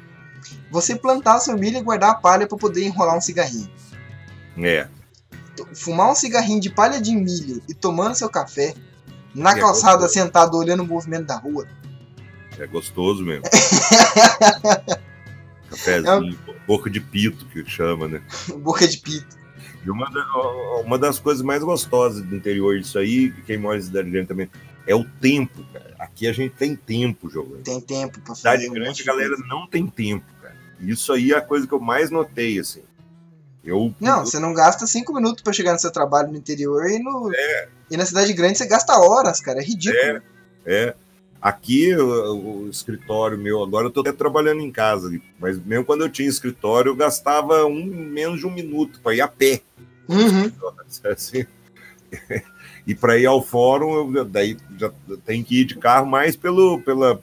[0.70, 3.70] você plantar o seu milho e guardar a palha para poder enrolar um cigarrinho.
[4.59, 4.89] É.
[5.75, 8.75] Fumar um cigarrinho de palha de milho e tomando seu café
[9.35, 10.14] na É calçada, gostoso.
[10.14, 11.66] sentado olhando o movimento da rua.
[12.59, 13.45] É gostoso mesmo.
[15.70, 18.23] Cafézinho, boca de pito que chama, né?
[18.59, 19.41] Boca de pito.
[19.85, 23.78] E uma, da- uma das coisas mais gostosas do interior disso aí, que quem mora
[23.78, 24.51] em cidade grande também,
[24.87, 25.95] é o tempo, cara.
[25.99, 27.62] Aqui a gente tem tempo jogando.
[27.62, 28.41] Tem tempo pra fazer.
[28.41, 30.55] Cidade grande, de a galera não tem tempo, cara.
[30.80, 32.83] Isso aí é a coisa que eu mais notei, assim.
[33.64, 36.99] Eu, Não, você não gasta cinco minutos pra chegar no seu trabalho no interior e,
[36.99, 37.68] no, É.
[37.91, 39.61] e na cidade grande você gasta horas, cara.
[39.61, 40.20] É ridículo.
[40.66, 40.95] É.
[41.43, 46.09] Aqui, o, o escritório meu, agora eu até trabalhando em casa, mas mesmo quando eu
[46.09, 49.61] tinha escritório, eu gastava um, menos de um minuto para ir a pé.
[50.09, 50.53] Uhum.
[51.05, 51.45] Assim.
[52.86, 54.93] E para ir ao fórum, eu, daí já
[55.24, 57.20] tem que ir de carro mais pelo, pela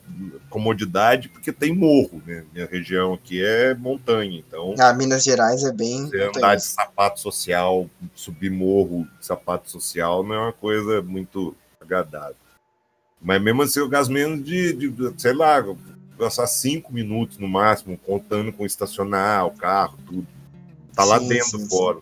[0.50, 2.44] comodidade, porque tem morro, né?
[2.54, 6.08] Minha região aqui é montanha, então Ah, Minas Gerais é bem.
[6.08, 11.56] você andar de sapato social, subir morro de sapato social, não é uma coisa muito
[11.80, 12.36] agradável.
[13.22, 15.64] Mas mesmo assim, eu gasto menos de, de sei lá,
[16.18, 20.28] gastar cinco minutos no máximo, contando com estacionar o carro, tudo.
[20.94, 22.02] Tá lá Sim, dentro sim, do fórum.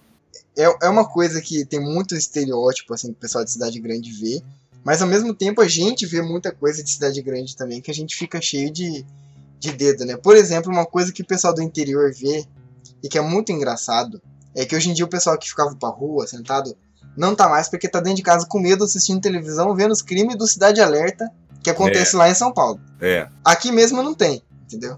[0.55, 4.11] É, é uma coisa que tem muito estereótipo, assim, que o pessoal de cidade grande
[4.11, 4.41] vê.
[4.83, 7.93] Mas ao mesmo tempo a gente vê muita coisa de cidade grande também, que a
[7.93, 9.05] gente fica cheio de,
[9.59, 10.15] de dedo, né?
[10.17, 12.45] Por exemplo, uma coisa que o pessoal do interior vê
[13.03, 14.21] e que é muito engraçado
[14.55, 16.75] é que hoje em dia o pessoal que ficava pra rua, sentado,
[17.17, 20.35] não tá mais porque tá dentro de casa com medo, assistindo televisão, vendo os crimes
[20.37, 21.29] do Cidade Alerta
[21.63, 22.79] que acontece lá em São Paulo.
[23.01, 24.97] É, Aqui mesmo não tem, entendeu?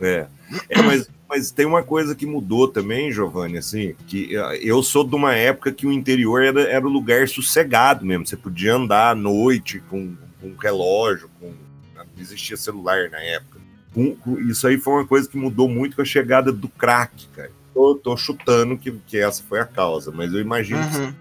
[0.00, 0.26] é.
[0.68, 5.02] É, mas, mas tem uma coisa que mudou também, Giovanni, assim, que eh, eu sou
[5.02, 8.26] de uma época que o interior era, era o lugar sossegado mesmo.
[8.26, 11.54] Você podia andar à noite com, com relógio, com.
[11.96, 13.58] Não existia celular na época.
[13.94, 17.26] Com- com- isso aí foi uma coisa que mudou muito com a chegada do crack,
[17.28, 17.50] cara.
[17.74, 21.14] Eu tô chutando que, que essa foi a causa, mas eu imagino que Uhum.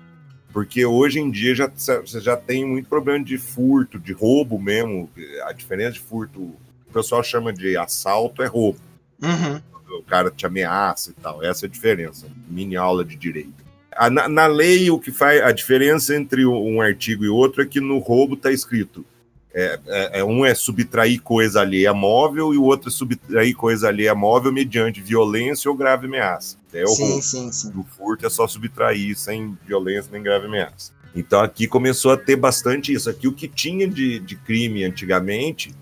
[0.53, 5.09] Porque hoje em dia já, você já tem muito problema de furto, de roubo mesmo.
[5.43, 8.79] A diferença de furto, o pessoal chama de assalto, é roubo.
[9.21, 9.61] Uhum.
[9.99, 11.43] O cara te ameaça e tal.
[11.43, 12.27] Essa é a diferença.
[12.49, 13.53] Mini aula de direito.
[13.93, 17.65] A- na, na lei, o que faz a diferença entre um artigo e outro é
[17.65, 19.05] que no roubo está escrito.
[19.53, 23.89] É, é- é- um é subtrair coisa alheia móvel e o outro é subtrair coisa
[23.89, 26.57] alheia móvel mediante violência ou grave ameaça.
[26.73, 27.71] É o Sim, sim, sim.
[27.75, 30.91] O furto é só subtrair sem violência nem grave ameaça.
[31.15, 33.09] Então aqui começou a ter bastante isso.
[33.09, 35.73] Aqui o que tinha de, de crime antigamente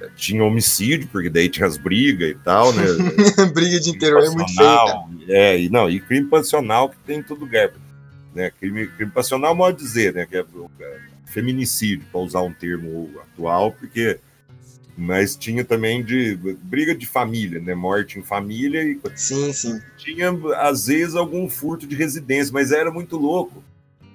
[0.00, 2.84] eh, tinha homicídio, porque daí tinha as brigas e tal, né?
[3.54, 7.22] Briga de interior é muito feio, É, e não, e crime passional que tem em
[7.22, 7.72] todo lugar.
[8.34, 8.50] Né?
[8.50, 10.26] Crime, crime passional, modo dizer, né?
[10.26, 10.40] Que é,
[10.80, 14.20] é, feminicídio, para usar um termo atual, porque.
[15.00, 17.72] Mas tinha também de briga de família, né?
[17.72, 19.80] Morte em família e Sim, sim.
[19.96, 23.62] tinha, às vezes, algum furto de residência, mas era muito louco,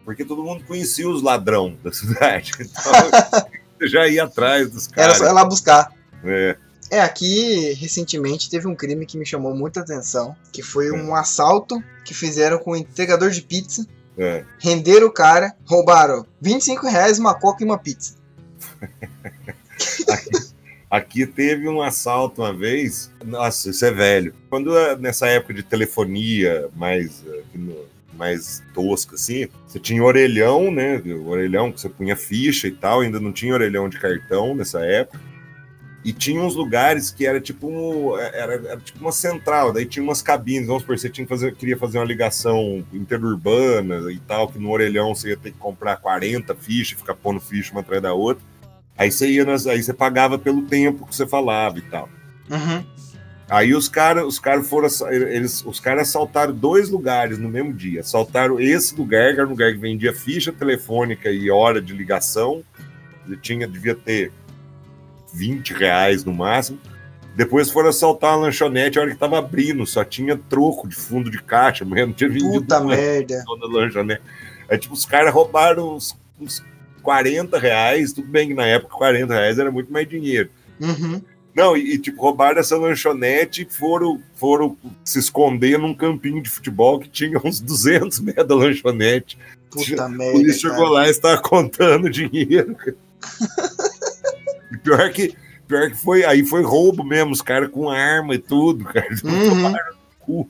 [0.04, 2.52] porque todo mundo conhecia os ladrão da cidade.
[2.60, 5.18] Então, já ia atrás dos Era caras.
[5.20, 5.90] só ir lá buscar.
[6.22, 6.58] É,
[6.92, 10.92] É, aqui recentemente teve um crime que me chamou muita atenção, que foi É.
[10.92, 14.44] um assalto que fizeram com um entregador de pizza, é.
[14.60, 18.16] renderam o cara, roubaram 25 reais, uma coca e uma pizza.
[20.10, 20.30] Aqui
[21.02, 23.12] teve um assalto uma vez.
[23.26, 24.34] Nossa, isso é velho.
[24.50, 27.24] Quando eh, nessa época de telefonia mais,
[27.54, 31.02] no- mais tosca, assim, você tinha orelhão, né?
[31.26, 35.20] Orelhão que você punha ficha e tal, ainda não tinha orelhão de cartão nessa época.
[36.06, 40.04] E tinha uns lugares que era tipo, um- era, era tipo uma central, daí tinha
[40.04, 44.50] umas cabines, vamos supor, você tinha que fazer, queria fazer uma ligação interurbana e tal,
[44.50, 48.02] que no orelhão você ia ter que comprar 40 fichas, ficar pondo ficha uma atrás
[48.02, 48.44] da outra.
[48.98, 52.10] Aí você ia nas, aí você pagava pelo tempo que você falava e tal.
[52.50, 52.84] Uhum.
[53.50, 58.02] Aí os caras, os caras foram, eles, os caras assaltaram dois lugares no mesmo dia.
[58.02, 62.64] Assaltaram esse lugar, que era um lugar que vendia ficha telefônica e hora de ligação.
[63.28, 64.32] Ele tinha, devia ter
[65.34, 66.80] 20 reais no máximo.
[67.36, 71.32] Depois foram assaltar uma lanchonete, a hora que tava abrindo, só tinha troco de fundo
[71.32, 73.44] de caixa, mas não tinha vendido Puta merda.
[73.60, 74.22] da lanchonete.
[74.70, 76.64] Aí, tipo, os caras roubaram uns, uns
[77.04, 80.50] 40 reais, tudo bem que na época 40 reais era muito mais dinheiro.
[80.80, 81.22] Uhum.
[81.56, 84.76] Não, e, e, tipo, roubaram essa lanchonete e foram, foram
[85.06, 89.38] se esconder num campinho de futebol que tinha uns 200 metros da lanchonete.
[89.70, 90.34] Puta merda.
[90.34, 92.76] polícia chegou lá e estava contando dinheiro.
[94.72, 95.36] e pior que,
[95.68, 99.08] pior que foi, aí foi roubo mesmo, os caras com arma e tudo, cara.
[99.24, 100.46] Uhum.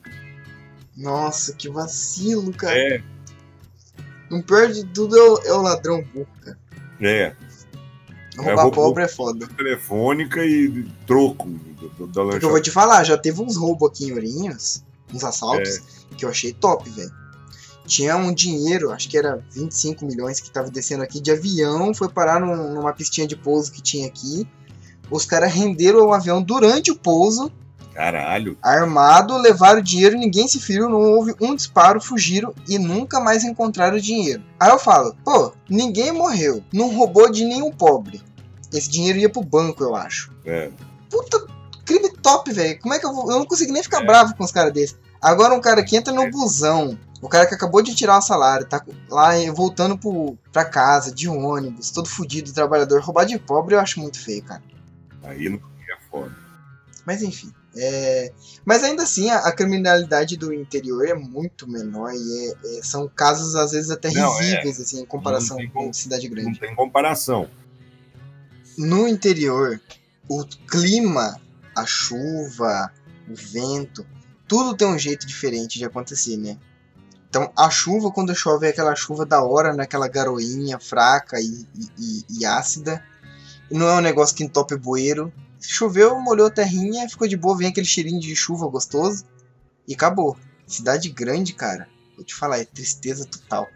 [0.95, 2.77] Nossa, que vacilo, cara.
[2.77, 3.01] É,
[4.39, 6.57] O pior de tudo é o, é o ladrão burro, cara.
[7.01, 7.33] É.
[8.37, 8.85] Roubar roubou.
[8.85, 9.47] pobre é foda.
[9.47, 11.57] Telefônica e troco do-
[11.89, 12.61] da Porque eu vou lanchonete.
[12.63, 16.15] te falar, já teve uns roubos aqui em Ourinhos, uns assaltos, É.
[16.17, 17.11] que eu achei top, velho.
[17.85, 22.07] Tinha um dinheiro, acho que era 25 milhões que tava descendo aqui de avião, foi
[22.09, 24.47] parar num- numa pistinha de pouso que tinha aqui.
[25.11, 27.51] Os caras renderam o avião durante o pouso,
[27.93, 28.57] Caralho.
[28.61, 33.43] armado, levaram o dinheiro, ninguém se feriu, não houve um disparo, fugiram e nunca mais
[33.43, 34.43] encontraram o dinheiro.
[34.59, 38.21] Aí eu falo, pô, ninguém morreu, não roubou de nenhum pobre.
[38.73, 40.31] Esse dinheiro ia pro banco, eu acho.
[40.43, 40.71] É.
[41.09, 41.45] Puta,
[41.85, 42.79] crime top, velho.
[42.79, 43.31] Como é que eu vou.
[43.31, 44.05] Eu não consigo nem ficar É.
[44.05, 44.97] bravo com os caras desses.
[45.21, 46.97] Agora um cara que entra no busão.
[47.21, 51.29] O cara que acabou de tirar o salário, tá lá voltando pro, pra casa, de
[51.29, 54.61] ônibus, todo fudido, trabalhador, roubar de pobre, eu acho muito feio, cara.
[55.23, 56.35] Aí não é foda.
[57.05, 57.53] Mas enfim.
[57.75, 58.31] É,
[58.65, 62.17] Mas ainda assim, a, a criminalidade do interior é muito menor e
[62.49, 64.41] é- é- são casos, às vezes, até Não, é.
[64.43, 66.59] risíveis, assim, em comparação Não com como- cidade Não grande.
[66.59, 67.49] tem comparação.
[68.77, 69.79] No interior,
[70.27, 71.39] o clima,
[71.75, 72.91] a chuva,
[73.29, 74.05] o vento,
[74.47, 76.57] tudo tem um jeito diferente de acontecer, né?
[77.29, 81.45] Então, a chuva, quando chove, é aquela chuva da hora, naquela garoinha fraca e,
[81.75, 83.03] e- e- e ácida.
[83.71, 85.33] E não é um negócio que entope bueiro.
[85.65, 89.25] Choveu, molhou a terrinha, ficou de boa, vem aquele cheirinho de chuva gostoso
[89.87, 90.37] e acabou.
[90.67, 93.67] Cidade grande, cara, vou te falar, é tristeza total.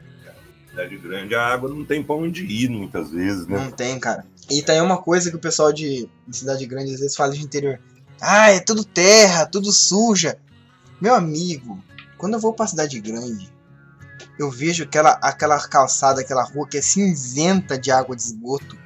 [0.69, 3.57] Cidade grande, a água não tem pra onde ir muitas vezes, né?
[3.57, 4.25] Não tem, cara.
[4.49, 7.33] E tá aí uma coisa que o pessoal de, de cidade grande às vezes fala
[7.33, 7.79] de interior.
[8.21, 10.37] Ah, é tudo terra, tudo suja.
[10.99, 11.81] Meu amigo,
[12.17, 13.51] quando eu vou pra cidade grande,
[14.37, 18.77] eu vejo aquela, aquela calçada, aquela rua que é cinzenta de água de esgoto.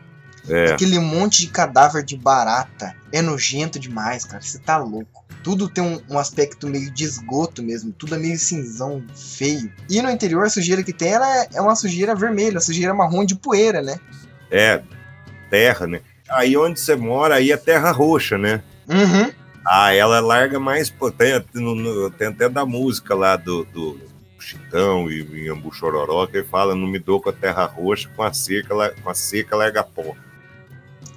[0.49, 0.71] É.
[0.71, 2.95] Aquele monte de cadáver de barata.
[3.11, 4.41] É nojento demais, cara.
[4.41, 5.23] Você tá louco.
[5.43, 7.91] Tudo tem um, um aspecto meio de esgoto mesmo.
[7.91, 9.71] Tudo é meio cinzão, feio.
[9.89, 13.25] E no interior, a sujeira que tem ela é, é uma sujeira vermelha, sujeira marrom
[13.25, 13.99] de poeira, né?
[14.49, 14.81] É,
[15.49, 16.01] terra, né?
[16.29, 18.61] Aí onde você mora, aí é terra roxa, né?
[18.87, 19.31] Uhum.
[19.65, 20.89] Ah, ela larga mais.
[20.89, 23.99] pô, Tem, até da música lá do, do
[24.39, 28.23] Chitão e Inhambu Chororó que ele fala: não me dou com a terra roxa, com
[28.23, 30.15] a seca, com a seca larga pó.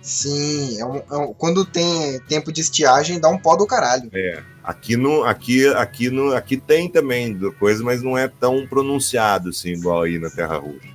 [0.05, 4.11] Sim, é um- é um- quando tem tempo de estiagem, dá um pó do caralho.
[4.13, 4.43] É.
[4.63, 9.71] Aqui, no, aqui, aqui, no, aqui tem também coisa, mas não é tão pronunciado assim,
[9.71, 10.93] igual aí na Terra Roxa.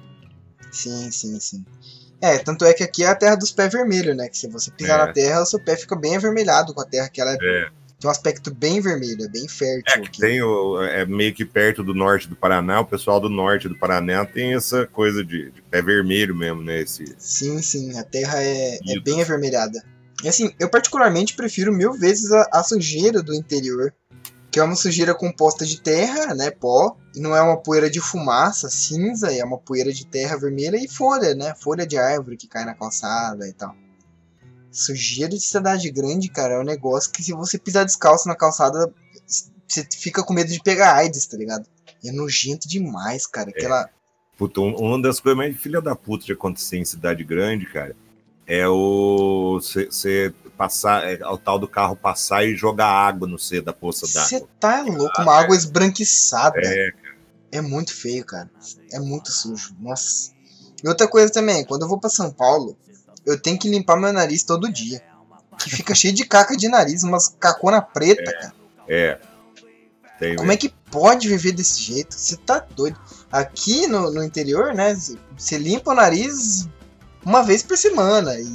[0.71, 1.65] Sim, sim, sim.
[2.21, 4.27] É, tanto é que aqui é a terra dos pés vermelhos, né?
[4.29, 5.05] Que se você pisar É.
[5.07, 7.69] na terra, o seu pé fica bem avermelhado com a terra, que ela é- É.
[7.99, 10.19] tem um aspecto bem vermelho, é bem fértil É, aqui.
[10.21, 13.77] tem o, é meio que perto do norte do Paraná, o pessoal do norte do
[13.77, 16.81] Paraná tem essa coisa de, de pé vermelho mesmo, né?
[16.81, 19.83] Esse, Sim, sim, a terra é, é bem avermelhada.
[20.23, 23.93] E assim, eu particularmente prefiro mil vezes a, a sujeira do interior,
[24.51, 27.99] que é uma sujeira composta de terra, né, pó, e não é uma poeira de
[27.99, 32.47] fumaça cinza, é uma poeira de terra vermelha e folha, né, folha de árvore que
[32.47, 33.75] cai na calçada e tal.
[34.71, 38.93] Sujeira de cidade grande, cara, é um negócio que se você pisar descalço na calçada,
[39.67, 41.65] você fica com medo de pegar AIDS, tá ligado?
[42.05, 43.89] É nojento demais, cara, aquela...
[44.37, 47.95] Puta, um- uma das coisas mais filha da puta de acontecer em cidade grande, cara,
[48.47, 53.61] é o você passar, é, o tal do carro passar e jogar água no C
[53.61, 54.49] da poça Você d'água.
[54.59, 56.59] tá louco, uma água esbranquiçada.
[56.63, 56.91] É,
[57.51, 58.49] É muito feio, cara.
[58.91, 59.75] É muito sujo.
[59.79, 60.31] Nossa.
[60.83, 62.77] E outra coisa também, quando eu vou pra São Paulo,
[63.31, 65.01] eu tenho que limpar meu nariz todo dia.
[65.57, 68.53] Que fica cheio de caca de nariz, umas cacona preta, cara.
[68.87, 69.19] é.
[70.19, 72.13] Tem Como é que pode viver desse jeito?
[72.13, 72.99] Você tá doido.
[73.31, 74.93] Aqui no, no interior, né?
[75.37, 76.67] Você limpa o nariz
[77.23, 78.33] uma vez por semana.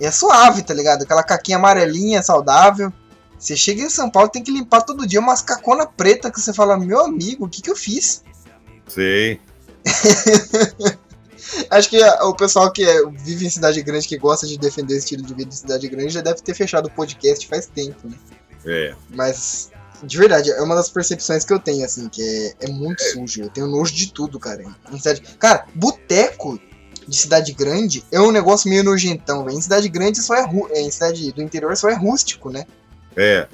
[0.00, 1.02] E é suave, tá ligado?
[1.02, 2.92] Aquela caquinha amarelinha, saudável.
[3.38, 6.52] Você chega em São Paulo tem que limpar todo dia umas cacona preta que você
[6.52, 8.24] fala, meu amigo, o que que eu fiz?
[8.88, 9.40] Sei.
[11.70, 14.94] Acho que a- o pessoal que é- vive em cidade grande, que gosta de defender
[14.94, 18.08] esse estilo de vida de cidade grande, já deve ter fechado o podcast faz tempo,
[18.08, 18.16] né?
[18.66, 18.94] É.
[19.10, 19.70] Mas,
[20.02, 22.22] de verdade, é uma das percepções que eu tenho, assim, que
[22.60, 23.42] é, é muito sujo.
[23.42, 24.64] Eu tenho nojo de tudo, cara.
[24.90, 25.22] Em cidade...
[25.38, 26.58] Cara, boteco
[27.06, 29.58] de cidade grande é um negócio meio nojentão, velho.
[29.58, 30.66] Em cidade grande só é, ru...
[30.70, 32.64] é, em cidade do interior só é rústico, né?
[33.14, 33.46] É.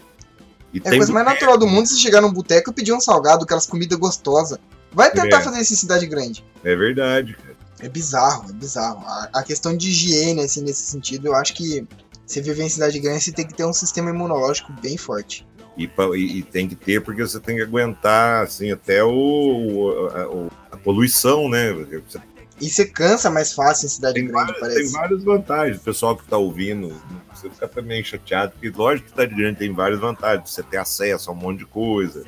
[0.72, 3.00] E É a coisa mais natural do mundo você chegar num boteco e pedir um
[3.00, 4.56] salgado, aquelas comidas gostosas.
[4.92, 5.40] Vai tentar É.
[5.40, 6.44] fazer isso em cidade grande.
[6.62, 7.36] É verdade.
[7.82, 8.98] É bizarro, é bizarro.
[9.06, 11.86] A, a questão de higiene, assim, nesse sentido, eu acho que
[12.26, 15.46] você viver em cidade grande, você tem que ter um sistema imunológico bem forte.
[15.76, 20.74] E, e- tem que ter, porque você tem que aguentar, assim, até o, o- a,
[20.74, 21.72] a poluição, né?
[21.72, 22.20] Você
[22.60, 24.92] E você cansa mais fácil em cidade tem, grande, várias, tem parece.
[24.92, 25.76] várias vantagens.
[25.78, 29.58] O pessoal que tá ouvindo, não precisa ficar também chateado, porque lógico que cidade grande
[29.58, 30.50] tem várias vantagens.
[30.50, 32.24] Você tem acesso a um monte de coisa.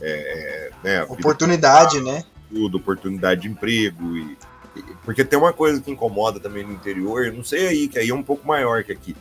[0.00, 2.24] É, é, né, Oportunidade, né?
[2.50, 4.36] tudo, oportunidade de emprego e
[5.04, 8.14] Porque tem uma coisa que incomoda também no interior, não sei aí, que aí é
[8.14, 9.16] um pouco maior que aqui.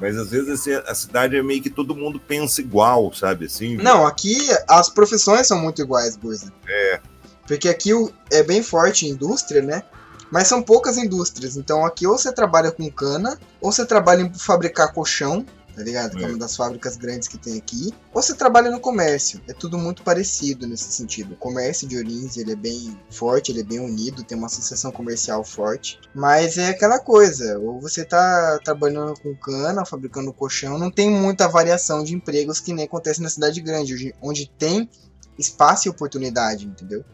[0.00, 3.46] Mas às vezes a cidade é meio que todo mundo pensa igual, sabe?
[3.46, 4.36] Assim, Não, aqui
[4.68, 6.52] as profissões são muito iguais, Burza.
[6.68, 7.00] É.
[7.46, 7.90] Porque aqui
[8.30, 9.82] é bem forte a indústria, né?
[10.30, 11.56] Mas são poucas indústrias.
[11.56, 16.16] Então aqui ou você trabalha com cana, ou você trabalha em fabricar colchão, tá ligado?
[16.16, 16.30] Que é É.
[16.30, 17.92] uma das fábricas grandes que tem aqui.
[18.12, 19.40] Ou você trabalha no comércio.
[19.48, 21.34] É tudo muito parecido nesse sentido.
[21.34, 24.90] O comércio de Orins, ele é bem forte, ele é bem unido, tem uma associação
[24.92, 25.98] comercial forte.
[26.14, 31.48] Mas é aquela coisa, ou você tá trabalhando com cana, fabricando colchão, não tem muita
[31.48, 34.88] variação de empregos que nem acontece na cidade grande, onde tem
[35.38, 37.04] espaço e oportunidade, entendeu?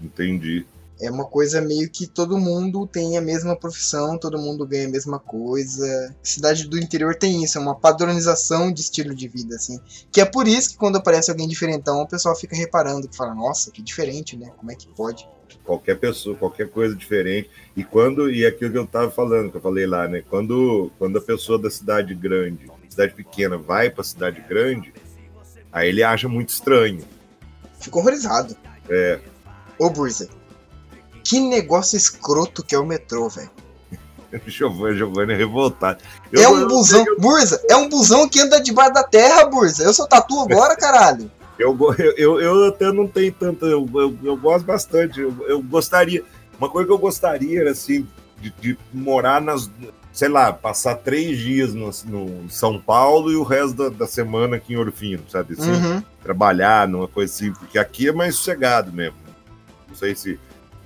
[0.00, 0.66] entendi.
[1.00, 4.90] É uma coisa meio que todo mundo tem a mesma profissão, todo mundo ganha a
[4.90, 6.14] mesma coisa.
[6.22, 9.78] Cidade do interior tem isso, é uma padronização de estilo de vida, assim.
[10.10, 13.34] Que é por isso que quando aparece alguém diferentão, o pessoal fica reparando, que fala,
[13.34, 14.50] nossa, que diferente, né?
[14.56, 15.28] Como é que pode?
[15.64, 17.48] Qualquer pessoa, qualquer coisa diferente.
[17.76, 20.22] E quando, e aquilo que eu tava falando, que eu falei lá, né?
[20.28, 24.92] Quando, quando a pessoa da cidade grande, cidade pequena, vai pra cidade grande,
[25.70, 27.04] aí ele acha muito estranho.
[27.78, 28.56] Fico horrorizado.
[28.88, 29.20] É,
[29.78, 30.28] Ô, Burza,
[31.28, 33.50] que negócio escroto que é o metrô, velho.
[34.46, 35.98] Giovanni, Giovanni é revoltado.
[36.32, 39.82] É Eu- um busão, Burza, é um busão que anda debaixo da terra, Burza.
[39.84, 41.30] Eu sou tatu agora, caralho.
[41.58, 43.66] Eu, eu, eu, eu até não tenho tanta.
[43.66, 45.20] Eu, eu, eu gosto bastante.
[45.20, 46.24] Eu, eu gostaria.
[46.58, 48.06] Uma coisa que eu gostaria era assim,
[48.40, 49.68] de, de morar nas.
[50.12, 54.56] Sei lá, passar três dias no, no São Paulo e o resto da, da semana
[54.56, 55.54] aqui em Orofino, sabe?
[55.58, 56.02] Assim, Uhum.
[56.22, 59.16] Trabalhar numa coisa assim, porque aqui é mais sossegado mesmo.
[59.88, 60.38] Não sei se.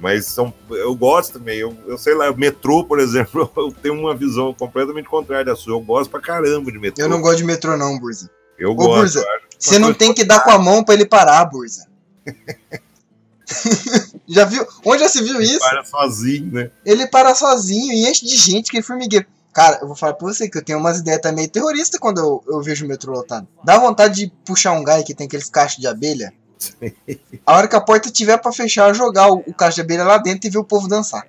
[0.03, 1.61] Mas são, eu gosto também.
[1.61, 5.55] Eu, eu sei lá, o metrô, por exemplo, eu tenho uma visão completamente contrária da
[5.55, 5.74] sua.
[5.74, 7.05] Eu gosto pra caramba de metrô.
[7.05, 8.28] Eu não gosto de metrô, não, Burza.
[8.59, 9.20] Eu Ô, gosto.
[9.20, 9.24] Burza,
[9.57, 11.86] Você não tem que dar com a mão pra ele parar, Burza.
[14.26, 14.66] já viu?
[14.84, 15.61] Onde já se viu isso?
[15.61, 16.72] para sozinho, né?
[16.84, 19.26] Ele para sozinho e enche de gente, que é formigueiro.
[19.55, 22.42] Cara, eu vou falar pra você que eu tenho umas ideias também terroristas quando eu,
[22.48, 23.46] eu vejo o metrô lotado.
[23.62, 26.34] Dá vontade de puxar um gai que tem aqueles cachos de abelha.
[27.46, 30.18] A hora que a porta tiver pra fechar, jogar o, o cacho de abelha lá
[30.18, 31.26] dentro e ver o povo dançar.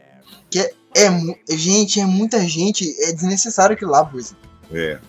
[0.49, 4.35] Que é, é gente, é muita gente, é desnecessário aquilo lá, Burza.
[4.71, 4.99] É.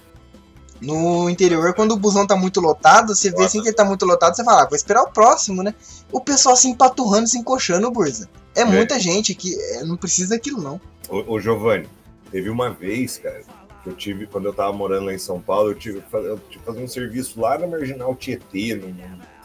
[0.81, 3.47] No interior, quando o busão tá muito lotado, você vê Nossa.
[3.47, 5.75] assim que ele tá muito lotado, você fala, ah, vou esperar o próximo, né?
[6.13, 8.29] O pessoal se empaturrando, se encoxando, Burza.
[8.55, 10.81] É, muita gente que é, não precisa daquilo, não.
[11.09, 11.89] Ô, ô, Giovanni,
[12.31, 13.43] teve uma vez, cara,
[13.83, 16.29] que eu tive, quando eu tava morando lá em São Paulo, eu tive, que fazer-
[16.29, 18.95] eu tive que fazer um serviço lá na Marginal Tietê, num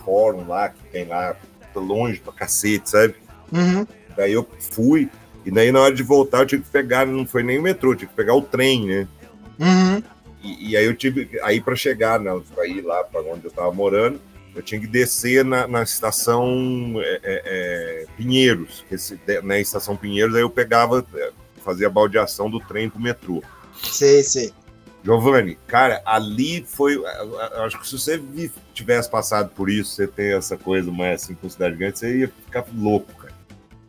[0.10, 1.36] fórum lá, que tem lá,
[1.76, 3.14] longe pra cacete, sabe?
[3.52, 3.86] Uhum.
[4.18, 5.08] Daí eu fui,
[5.46, 7.92] e daí na hora de voltar eu tive que pegar, não foi nem o metrô,
[7.92, 9.08] eu tive que pegar o trem, né?
[9.60, 10.04] Uhum.
[10.42, 13.52] E, e aí eu tive, aí para chegar, né, pra ir lá para onde eu
[13.52, 14.20] tava morando,
[14.56, 20.36] eu tinha que descer na, na estação é, é, é, Pinheiros, esse, na estação Pinheiros,
[20.36, 21.32] aí eu pegava, é,
[21.64, 23.44] fazia a baldeação do trem pro metrô.
[23.84, 24.52] Sei, sei.
[25.04, 27.02] Giovanni, cara, ali foi.
[27.66, 28.22] Acho que se você
[28.74, 32.28] tivesse passado por isso, você ter essa coisa mais assim com cidade grande, você ia
[32.46, 33.34] ficar louco, cara.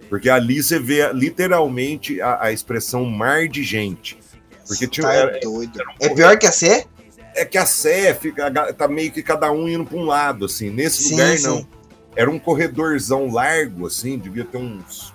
[0.08, 4.18] Porque ali você vê literalmente a, a expressão mar de gente.
[4.66, 5.80] Porque tinha, tá era- doido.
[6.00, 6.86] É pior que a C?
[7.34, 10.68] é que a Sé fica, tá meio que cada um indo para um lado, assim.
[10.70, 11.46] Nesse Sim, lugar, sim.
[11.46, 11.68] não.
[12.16, 15.14] Era um corredorzão largo, assim, devia ter uns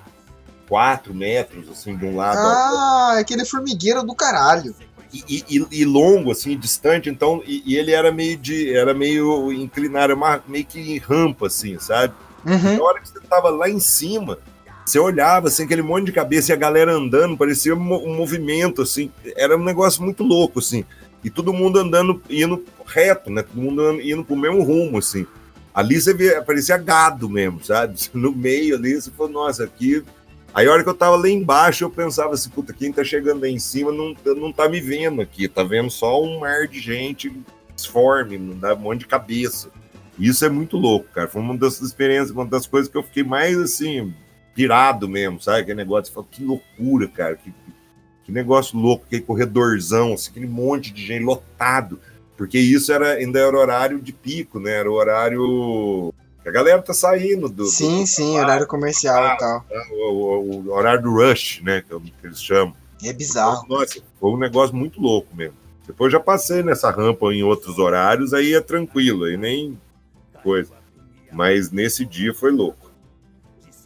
[0.70, 2.38] 4 metros, assim, de um lado.
[2.40, 4.74] Ah, aquele formigueiro do caralho.
[5.30, 8.74] E, e- e- longo, assim, distante, então, e, e ele era meio de.
[8.76, 12.14] Era meio inclinado, era uma- meio que rampa, assim, sabe?
[12.46, 12.78] Uhum.
[12.78, 14.38] Na hora que você tava lá em cima,
[14.86, 18.82] você olhava, assim, aquele monte de cabeça e a galera andando, parecia um, um movimento,
[18.82, 19.12] assim.
[19.36, 20.84] Era um negócio muito louco, assim.
[21.24, 23.42] E todo mundo andando, indo reto, né?
[23.42, 25.26] Todo mundo andando- indo pro mesmo rumo, assim.
[25.74, 27.96] Ali você vê, parecia gado mesmo, sabe?
[28.14, 30.04] No meio ali, você falou, nossa, aqui.
[30.56, 33.42] Aí a hora que eu tava lá embaixo, eu pensava assim, puta, quem tá chegando
[33.42, 36.80] lá em cima não, não tá me vendo aqui, tá vendo só um mar de
[36.80, 37.30] gente
[37.76, 39.70] disforme, não dá um monte de cabeça.
[40.18, 41.28] Isso é muito louco, cara.
[41.28, 44.14] Foi uma das experiências, uma das coisas que eu fiquei mais assim,
[44.56, 45.60] pirado mesmo, sabe?
[45.60, 47.36] Aquele negócio, fala, que loucura, cara.
[47.36, 47.54] Que,
[48.24, 52.00] que negócio louco, aquele corredorzão, assim, aquele monte de gente lotado.
[52.38, 54.72] Porque isso era, ainda era horário de pico, né?
[54.72, 56.14] Era o horário
[56.48, 57.66] a galera tá saindo do.
[57.66, 59.66] Sim, do sim, horário comercial e tal.
[59.70, 59.84] né?
[59.92, 61.82] o, o- o horário do rush, né?
[61.82, 62.76] Que, é que eles chamam.
[63.04, 63.66] É bizarro.
[63.68, 65.56] Nossa, foi um negócio muito louco mesmo.
[65.86, 69.80] Depois já passei nessa rampa em outros horários, aí é tranquilo, aí nem
[70.42, 70.72] coisa.
[71.32, 72.90] Mas nesse dia foi louco.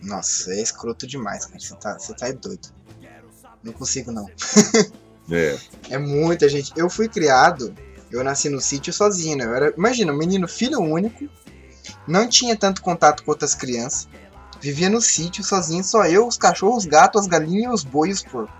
[0.02, 1.60] Nossa, é escroto demais, cara.
[1.60, 2.70] Você tá, você tá doido.
[3.64, 4.30] Não consigo, não.
[5.32, 5.60] É,
[5.92, 6.72] É muita gente.
[6.76, 7.72] Eu fui criado,
[8.12, 9.46] eu nasci no sítio sozinho, né?
[9.46, 11.30] Eu era, imagina, um menino filho único,
[12.10, 14.08] não tinha tanto contato com outras crianças.
[14.60, 18.14] Vivia no sítio sozinho, só eu, os cachorros, os gatos, as galinhas, os bois e
[18.14, 18.56] os porcos.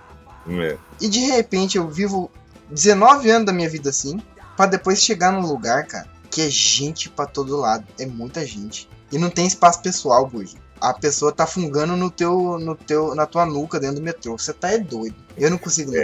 [0.48, 0.78] É.
[1.00, 2.30] E de repente eu vivo
[2.70, 4.22] 19 anos da minha vida assim,
[4.56, 7.84] pra depois chegar num lugar, cara, que é gente pra todo lado.
[7.98, 8.88] É muita gente.
[9.12, 10.56] E não tem espaço pessoal, Burgi.
[10.80, 14.38] A pessoa tá fungando no teu, no teu, na tua nuca dentro do metrô.
[14.38, 15.16] Você tá é doido.
[15.36, 16.00] Eu não consigo, não.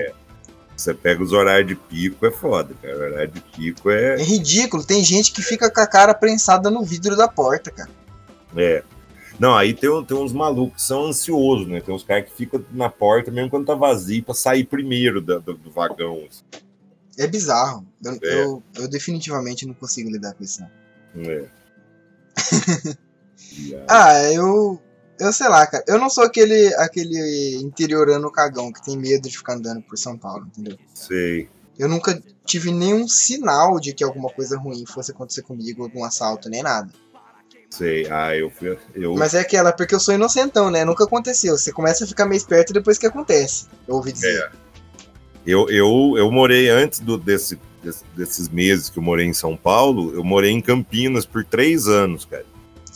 [0.77, 2.97] Você pega os horários de pico, é foda, cara.
[2.97, 4.21] O horário de pico é.
[4.21, 4.85] É ridículo.
[4.85, 7.89] Tem gente que fica com a cara prensada no vidro da porta, cara.
[8.57, 8.83] É.
[9.39, 11.81] Não, aí tem, tem uns malucos que são ansiosos, né?
[11.81, 15.39] Tem uns caras que ficam na porta mesmo quando tá vazio pra sair primeiro da-
[15.39, 16.23] do, do vagão.
[16.29, 16.43] assim.
[17.19, 17.87] É bizarro.
[18.05, 18.43] Eu, É.
[18.45, 20.63] eu, eu definitivamente não consigo lidar com isso.
[21.15, 21.31] Não.
[21.31, 21.45] É.
[23.89, 24.81] Ah, eu.
[25.19, 25.83] Eu sei lá, cara.
[25.89, 30.17] Eu não sou aquele, aquele interiorano cagão que tem medo de ficar andando por São
[30.17, 30.77] Paulo, entendeu?
[30.95, 31.49] sei.
[31.79, 36.49] Eu nunca tive nenhum sinal de que alguma coisa ruim fosse acontecer comigo, algum assalto,
[36.49, 36.91] nem nada.
[37.69, 38.07] Sei.
[38.11, 38.79] Ah, eu fui.
[38.95, 40.85] Eu, Mas é aquela, porque eu sou inocentão, né?
[40.87, 41.59] Nunca aconteceu.
[41.59, 43.67] Você começa a ficar meio esperto depois que acontece.
[43.87, 44.39] Eu ouvi dizer.
[44.41, 44.51] É.
[45.47, 49.55] Eu, eu, eu morei antes do, desse, desse- desses meses que eu morei em São
[49.57, 52.47] Paulo, eu morei em Campinas por três anos, cara.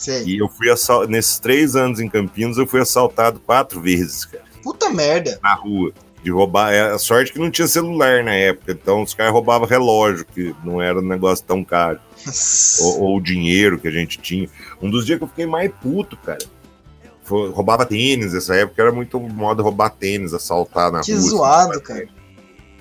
[0.01, 0.23] Sei.
[0.25, 1.07] E eu fui assal...
[1.07, 5.39] nesses três anos em Campinas, eu fui assaltado quatro vezes, cara, Puta merda.
[5.43, 5.91] na rua.
[6.23, 6.71] De roubar.
[6.71, 10.55] É a sorte que não tinha celular na época, então os caras roubavam relógio, que
[10.63, 11.99] não era um negócio tão caro.
[12.81, 14.47] Ou, ou o dinheiro que a gente tinha.
[14.81, 16.37] Um dos dias que eu fiquei mais puto, cara.
[17.27, 21.19] Roubava tênis, essa época era muito moda roubar tênis, assaltar na Que rua.
[21.19, 22.07] assim, zoado, cara.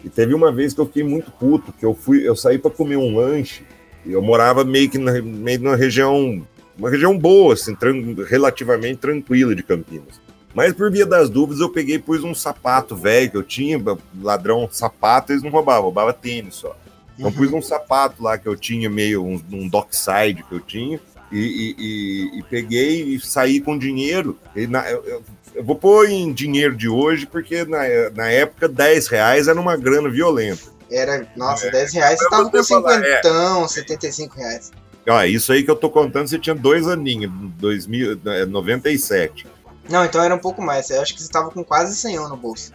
[0.05, 2.71] E teve uma vez que eu fiquei muito puto, que eu fui, eu saí para
[2.71, 3.63] comer um lanche,
[4.05, 6.45] e eu morava meio que na, meio numa região,
[6.81, 10.21] uma região boa, assim, tran- relativamente tranquila de Campinas.
[10.53, 13.81] Mas por via das dúvidas, eu peguei e pus um sapato velho que eu tinha,
[14.21, 16.77] ladrão sapato, eles não roubavam, roubava tênis só.
[17.17, 17.37] Então Uhum.
[17.37, 20.99] pus um sapato lá que eu tinha, meio um, um dockside que eu tinha,
[21.31, 24.37] e, e- e- e peguei e saí com dinheiro.
[24.57, 25.23] E na- eu, eu-
[25.55, 27.83] eu vou pôr em dinheiro de hoje, porque na,
[28.17, 30.63] na época 10 reais era uma grana violenta.
[30.91, 31.71] Era, nossa, É.
[31.71, 33.17] 10 reais, você tava com você falar, é.
[33.23, 34.73] cinquentão, 75 reais.
[35.11, 39.47] Ó, isso aí que eu tô contando, você tinha dois aninhos, 2000, é, 97.
[39.89, 40.89] Não, então era um pouco mais.
[40.91, 42.73] Eu acho que você tava com quase 100 no bolso.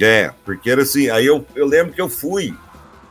[0.00, 2.54] É, porque era assim, aí eu, eu lembro que eu fui,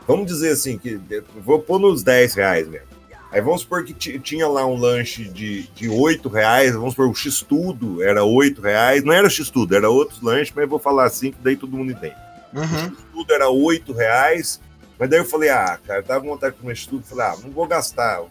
[0.06, 1.00] vamos dizer assim, que
[1.44, 2.88] vou pôr nos 10 reais mesmo.
[3.30, 7.08] Aí vamos supor que ti- tinha lá um lanche de, de 8 reais, vamos supor,
[7.08, 11.04] o X-Tudo era 8 reais, não era X-Tudo, era outros lanches, mas eu vou falar
[11.04, 12.16] assim, que daí todo mundo entende.
[12.54, 12.96] Uhum.
[13.12, 14.58] Tudo era 8 reais,
[14.98, 17.50] mas daí eu falei, ah, cara, tava com vontade de comer X-Tudo, falei, ah, não
[17.50, 18.22] vou gastar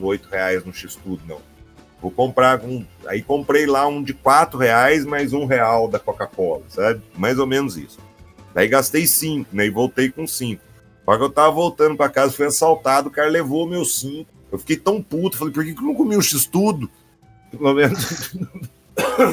[0.00, 1.40] 8 reais no X-Tudo, não.
[2.00, 2.84] Vou comprar um.
[3.06, 7.02] Aí comprei lá um de 4 reais mais um real da Coca-Cola, sabe?
[7.16, 7.98] Mais ou menos isso.
[8.54, 9.66] Daí gastei 5, né?
[9.66, 10.62] E voltei com 5.
[11.04, 14.30] Só que eu tava voltando pra casa, fui assaltado, o cara levou meus 5.
[14.50, 16.90] Eu fiquei tão puto, falei, por que, que eu não comi o X-Tudo?
[17.50, 18.32] Pelo menos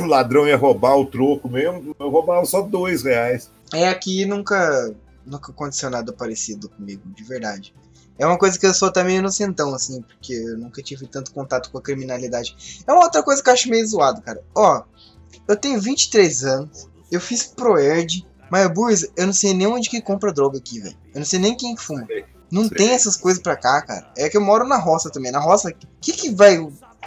[0.01, 3.51] o ladrão ia roubar o troco mesmo, eu roubava só 2 reais.
[3.73, 4.93] É aqui nunca,
[5.25, 7.73] nunca aconteceu nada parecido comigo, de verdade.
[8.17, 11.69] É uma coisa que eu sou também inocentão, assim, porque eu nunca tive tanto contato
[11.69, 12.83] com a criminalidade.
[12.85, 14.41] É uma outra coisa que eu acho meio zoado, cara.
[14.55, 14.83] Ó,
[15.47, 20.01] eu tenho 23 anos, eu fiz Proerd, mas, Burza, eu não sei nem onde que
[20.01, 20.97] compra droga aqui, velho.
[21.13, 22.07] Eu não sei nem quem que fuma.
[22.49, 22.77] Não Sei.
[22.77, 24.09] tem essas coisas pra cá, cara.
[24.15, 25.31] É que eu moro na roça também.
[25.31, 26.57] Na roça, o que que vai...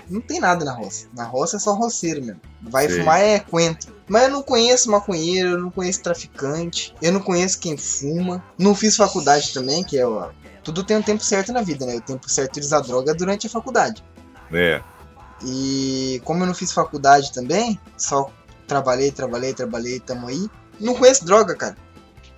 [0.09, 1.07] Não tem nada na roça.
[1.15, 2.41] Na roça é só roceiro mesmo.
[2.63, 2.99] Vai Sei.
[2.99, 3.95] fumar é coentro.
[4.07, 8.45] Mas eu não conheço maconheiro, eu não conheço traficante, eu não conheço quem fuma.
[8.59, 10.31] Não fiz faculdade também, que é ó,
[10.63, 11.97] tudo tem um tempo certo na vida, né?
[11.97, 14.05] O tempo certo de usar droga é durante a faculdade.
[14.53, 14.83] É,
[15.45, 18.31] E como eu não fiz faculdade também, só
[18.67, 20.49] trabalhei, trabalhei, trabalhei, tamo aí.
[20.79, 21.77] Não conheço droga, cara.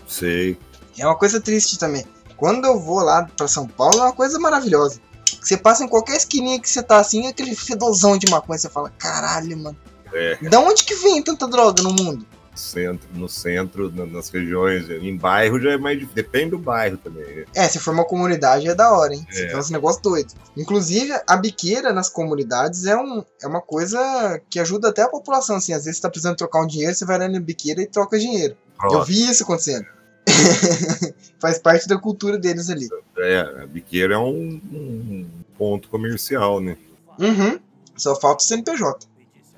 [0.07, 0.59] sei.
[0.99, 2.05] É uma coisa triste também.
[2.37, 5.01] Quando eu vou lá pra São Paulo, é uma coisa maravilhosa.
[5.41, 8.91] Você passa em qualquer esquininha que você tá assim, aquele fedozão de maconha, você fala,
[8.99, 9.77] caralho, mano.
[10.13, 10.37] É.
[10.49, 12.27] Da onde que vem tanta droga no mundo?
[12.55, 16.15] Centro, no centro, na- nas regiões, em bairro já é mais difícil.
[16.17, 17.25] Depende do bairro também.
[17.37, 17.45] né?
[17.55, 19.27] É, se for uma comunidade é da hora, hein?
[19.31, 19.49] Você É.
[19.49, 20.35] tem uns negócios doidos.
[20.57, 25.57] Inclusive, a biqueira nas comunidades é, um, é uma coisa que ajuda até a população,
[25.57, 25.73] assim.
[25.73, 28.19] Às vezes você tá precisando trocar um dinheiro, você vai lá na biqueira e troca
[28.19, 28.55] dinheiro.
[28.83, 29.05] Eu Pronto.
[29.07, 29.87] vi isso acontecendo.
[31.41, 32.89] Faz parte da cultura deles ali.
[33.19, 35.27] É, a biqueira é um, um
[35.59, 36.77] ponto comercial, né?
[37.19, 37.59] Uhum.
[37.97, 39.07] Só falta o CNPJ.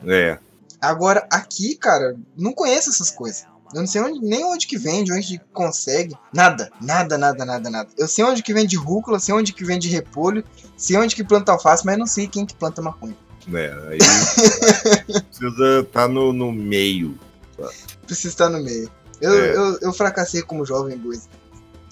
[0.07, 0.38] É,
[0.81, 3.45] Agora, aqui, cara, não conheço essas coisas.
[3.75, 6.16] Eu não sei onde, nem onde que vende, onde que consegue.
[6.33, 7.89] Nada, nada, nada, nada, nada.
[7.99, 10.45] Eu sei onde que vende rúcula, sei onde que vende repolho,
[10.77, 13.16] sei onde que planta alface, mas não sei quem que planta maconha.
[13.49, 13.70] né?
[13.89, 13.99] Aí
[15.29, 17.18] precisa estar no, no meio.
[18.07, 18.89] Precisa estar no meio.
[19.20, 19.57] Eu, É.
[19.57, 21.29] eu, eu fracassei como jovem Boise.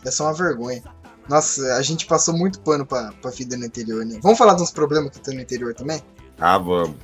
[0.04, 0.82] É só uma vergonha.
[1.28, 4.18] Nossa, a gente passou muito pano pra, pra vida no interior, né?
[4.22, 6.00] Vamos falar de uns problemas que tem no interior também?
[6.38, 6.96] Ah, vamos.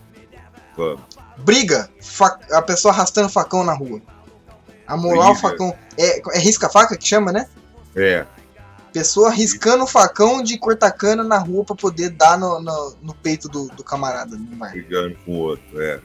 [0.77, 1.01] Vamos.
[1.39, 1.89] Briga,
[2.53, 4.01] a pessoa arrastando facão na rua.
[4.87, 5.75] Amolar o facão.
[5.97, 7.49] É, é risca-faca que chama, né?
[7.95, 8.27] É,
[8.93, 13.49] Pessoa riscando o facão de cortar-cana na rua pra poder dar no, no, no peito
[13.49, 14.37] do, do camarada
[14.73, 16.01] brigando com o outro, é.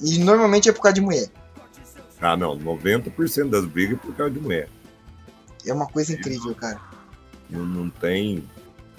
[0.00, 1.28] E normalmente é por causa de mulher.
[2.20, 4.68] Ah, não, 90% das brigas é por causa de mulher.
[5.66, 6.80] É uma coisa incrível, cara.
[7.48, 8.46] Não, não tem.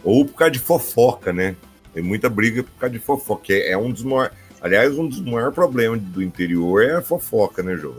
[0.03, 1.55] Ou por causa de fofoca, né?
[1.93, 4.36] Tem muita briga por causa de fofoca, que é um dos maiores.
[4.62, 7.97] Aliás, um dos maiores problemas do interior é a fofoca, né, João?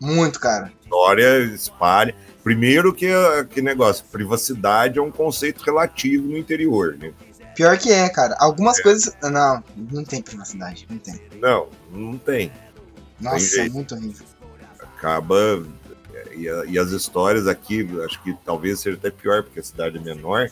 [0.00, 0.72] Muito, cara.
[0.82, 2.14] História espalha.
[2.42, 3.08] Primeiro que,
[3.50, 7.12] que negócio, privacidade é um conceito relativo no interior, né?
[7.54, 8.36] Pior que é, cara.
[8.38, 9.14] Algumas coisas.
[9.22, 10.86] Não, não tem privacidade.
[10.88, 11.20] Não tem.
[11.40, 12.50] Não, não tem.
[13.20, 13.72] Nossa, jeito.
[13.72, 14.26] muito horrível.
[14.80, 15.64] Acaba.
[16.32, 20.00] E, e as histórias aqui, acho que talvez seja até pior, porque a cidade é
[20.00, 20.50] menor.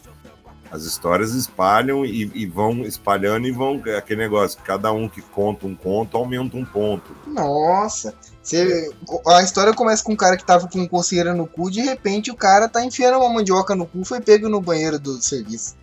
[0.71, 3.83] As histórias espalham e, e vão espalhando e vão.
[3.97, 7.17] Aquele negócio, cada um que conta um conto aumenta um ponto.
[7.27, 8.15] Nossa.
[8.43, 8.91] Você,
[9.27, 12.37] a história começa com um cara que tava com coceira no cu, de repente o
[12.37, 15.77] cara tá enfiando uma mandioca no cu, foi pego no banheiro do serviço.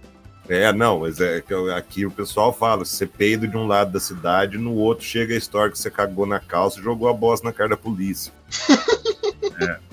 [0.50, 4.00] É, não, mas é que aqui o pessoal fala: você peido de um lado da
[4.00, 7.46] cidade, no outro chega a história que você cagou na calça e jogou a bosta
[7.46, 8.32] na cara da polícia.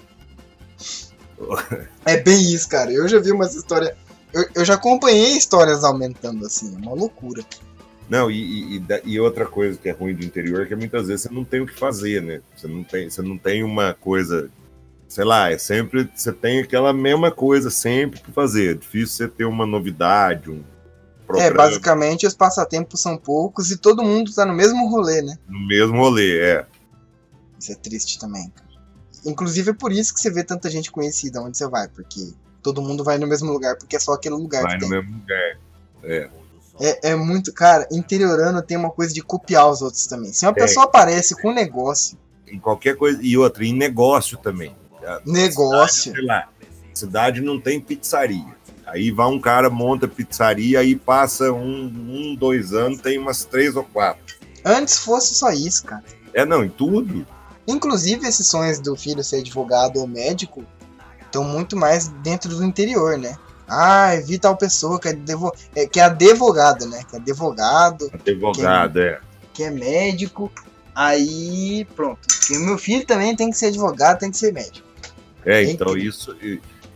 [2.06, 2.90] É bem isso, cara.
[2.90, 3.94] Eu já vi umas histórias.
[4.34, 7.44] Eu, eu já acompanhei histórias aumentando assim, é uma loucura.
[8.08, 11.22] Não, e, e- e outra coisa que é ruim do interior é que muitas vezes
[11.22, 12.40] você não tem o que fazer, né?
[12.56, 14.50] Você não tem, você não tem uma coisa,
[15.08, 18.72] sei lá, é sempre você tem aquela mesma coisa sempre para fazer.
[18.72, 23.78] É difícil você ter uma novidade, um É, programa basicamente os passatempos são poucos e
[23.78, 25.38] todo mundo tá no mesmo rolê, né?
[25.48, 26.66] no mesmo rolê, é.
[27.58, 28.68] Isso é triste também, cara.
[29.24, 32.34] Inclusive é por isso que você vê tanta gente conhecida onde você vai, porque
[32.64, 34.88] todo mundo vai no mesmo lugar, porque é só aquele lugar Vai no tem.
[34.88, 35.58] mesmo lugar.
[36.02, 36.30] É.
[36.80, 40.32] É, é muito, cara, interiorano tem uma coisa de copiar os outros também.
[40.32, 40.64] Se uma Tem.
[40.64, 43.20] pessoa aparece com um negócio, Em qualquer coisa.
[43.22, 44.74] E outra, em negócio também.
[45.24, 46.48] Negócio, sei lá,
[46.92, 48.54] cidade não tem pizzaria.
[48.86, 53.76] Aí vai um cara, monta pizzaria, aí passa um, um, dois anos, tem umas três
[53.76, 54.34] ou quatro.
[54.64, 56.04] antes fosse só isso, cara.
[56.32, 57.26] É, não, em tudo.
[57.66, 60.64] Inclusive, esses sonhos do filho ser advogado ou médico
[61.34, 63.36] estão muito mais dentro do interior, né?
[63.68, 65.52] Ah, vi tal pessoa que é, devo...
[65.74, 67.02] é, que é advogado, né?
[67.08, 69.20] Que é advogado, Advogado, é.
[69.52, 70.52] que é médico.
[70.94, 72.20] Aí, pronto.
[72.50, 74.86] E meu filho também tem que ser advogado, tem que ser médico.
[75.44, 76.08] É, É então incrível.
[76.10, 76.36] isso,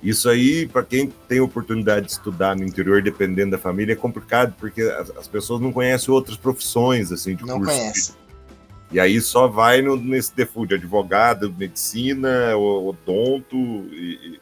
[0.02, 4.54] isso aí, para quem tem oportunidade de estudar no interior, dependendo da família, é complicado,
[4.58, 7.72] porque as, as pessoas não conhecem outras profissões, assim, de Não curso.
[7.72, 8.12] conhece.
[8.90, 13.56] E aí só vai no, nesse default, advogado, medicina, odonto,
[13.92, 14.40] e,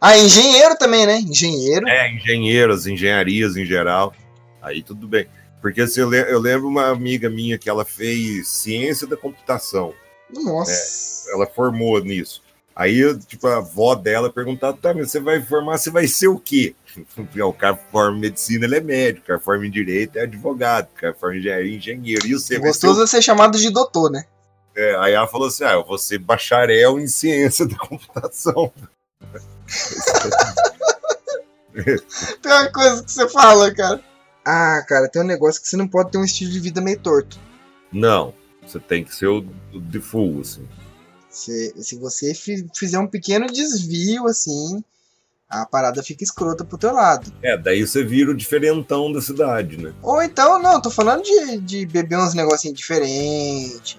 [0.00, 1.18] Ah, engenheiro também, né?
[1.18, 1.88] Engenheiro.
[1.88, 4.14] é, engenheiros, engenharias em geral.
[4.60, 5.26] Aí tudo bem.
[5.60, 9.92] Porque assim, eu, le- eu lembro uma amiga minha que ela fez ciência da computação.
[10.34, 11.30] Nossa.
[11.32, 12.42] ela formou nisso.
[12.74, 16.38] Aí, tipo, a avó dela perguntava, tá, mas você vai formar, você vai ser o
[16.38, 16.74] quê?
[17.42, 20.88] O cara forma em medicina, ele é médico, o cara forma em direito, é advogado,
[20.88, 22.26] o cara forma em engenharia, é engenheiro.
[22.26, 24.24] E você vai ser Gostoso o é ser chamado de doutor, né?
[24.74, 24.96] quê?
[25.00, 28.72] Aí ela falou assim, ah, eu vou ser bacharel em ciência da computação.
[32.42, 34.00] Pior coisa que você fala, cara.
[34.44, 36.98] Ah, cara, tem um negócio que você não pode ter um estilo de vida meio
[36.98, 37.38] torto.
[37.92, 38.34] Não,
[38.66, 40.68] você tem que ser o, o de full, assim.
[41.32, 44.84] Se, se você fi- fizer um pequeno desvio, assim,
[45.48, 47.32] a parada fica escrota pro teu lado.
[47.42, 49.92] É, daí você vira o diferentão da cidade, né?
[50.02, 53.96] Ou então, não, tô falando de, de beber uns negocinhos diferentes,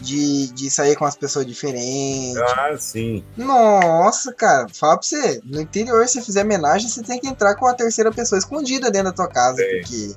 [0.00, 2.36] de, de sair com as pessoas diferentes.
[2.36, 3.24] Ah, sim.
[3.36, 7.66] Nossa, cara, fala pra você, no interior, se fizer homenagem, você tem que entrar com
[7.66, 9.78] a terceira pessoa escondida dentro da tua casa, É.
[9.80, 10.14] porque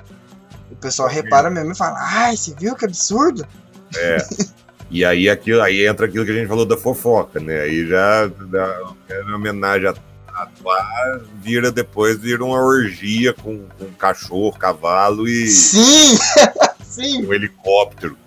[0.71, 3.47] o pessoal repara mesmo e fala, ai, você viu que absurdo?
[3.95, 4.17] É.
[4.89, 7.61] E aí, aquilo, aí entra aquilo que a gente falou da fofoca, né?
[7.61, 8.93] Aí já dá
[9.25, 9.93] uma homenagem a
[10.43, 16.17] atuar, vira depois, vira uma orgia com, com cachorro, cavalo e Sim!
[16.83, 17.25] Sim!
[17.25, 18.17] um helicóptero.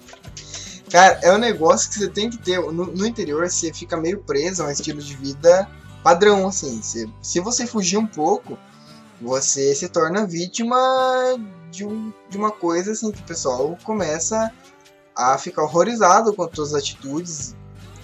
[0.90, 2.58] Cara, é um negócio que você tem que ter.
[2.60, 5.68] No, no interior, você fica meio preso a um estilo de vida
[6.02, 6.80] padrão, assim.
[6.82, 8.58] Você- se você fugir um pouco,
[9.20, 10.76] você se torna vítima
[11.70, 14.50] de, um, de uma coisa, assim, que o pessoal começa a
[15.38, 17.56] ficar horrorizado com as suas atitudes,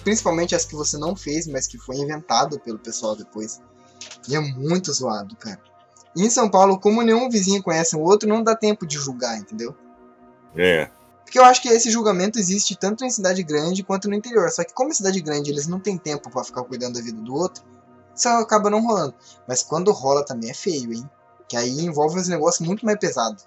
[0.03, 3.61] principalmente as que você não fez, mas que foi inventado pelo pessoal depois.
[4.27, 5.59] E é muito zoado, cara.
[6.15, 9.37] E em São Paulo, como nenhum vizinho conhece o outro, não dá tempo de julgar,
[9.37, 9.75] entendeu?
[10.55, 10.89] É,
[11.23, 14.49] Porque eu acho que esse julgamento existe tanto em cidade grande quanto no interior.
[14.49, 17.19] Só que como em cidade grande eles não têm tempo pra ficar cuidando da vida
[17.19, 17.63] do outro,
[18.15, 19.13] isso acaba não rolando.
[19.47, 21.09] Mas quando rola também é feio, hein?
[21.49, 23.45] Que aí envolve uns negócios muito mais pesados.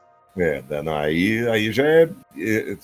[0.71, 2.77] é, não, aí, aí já é, é,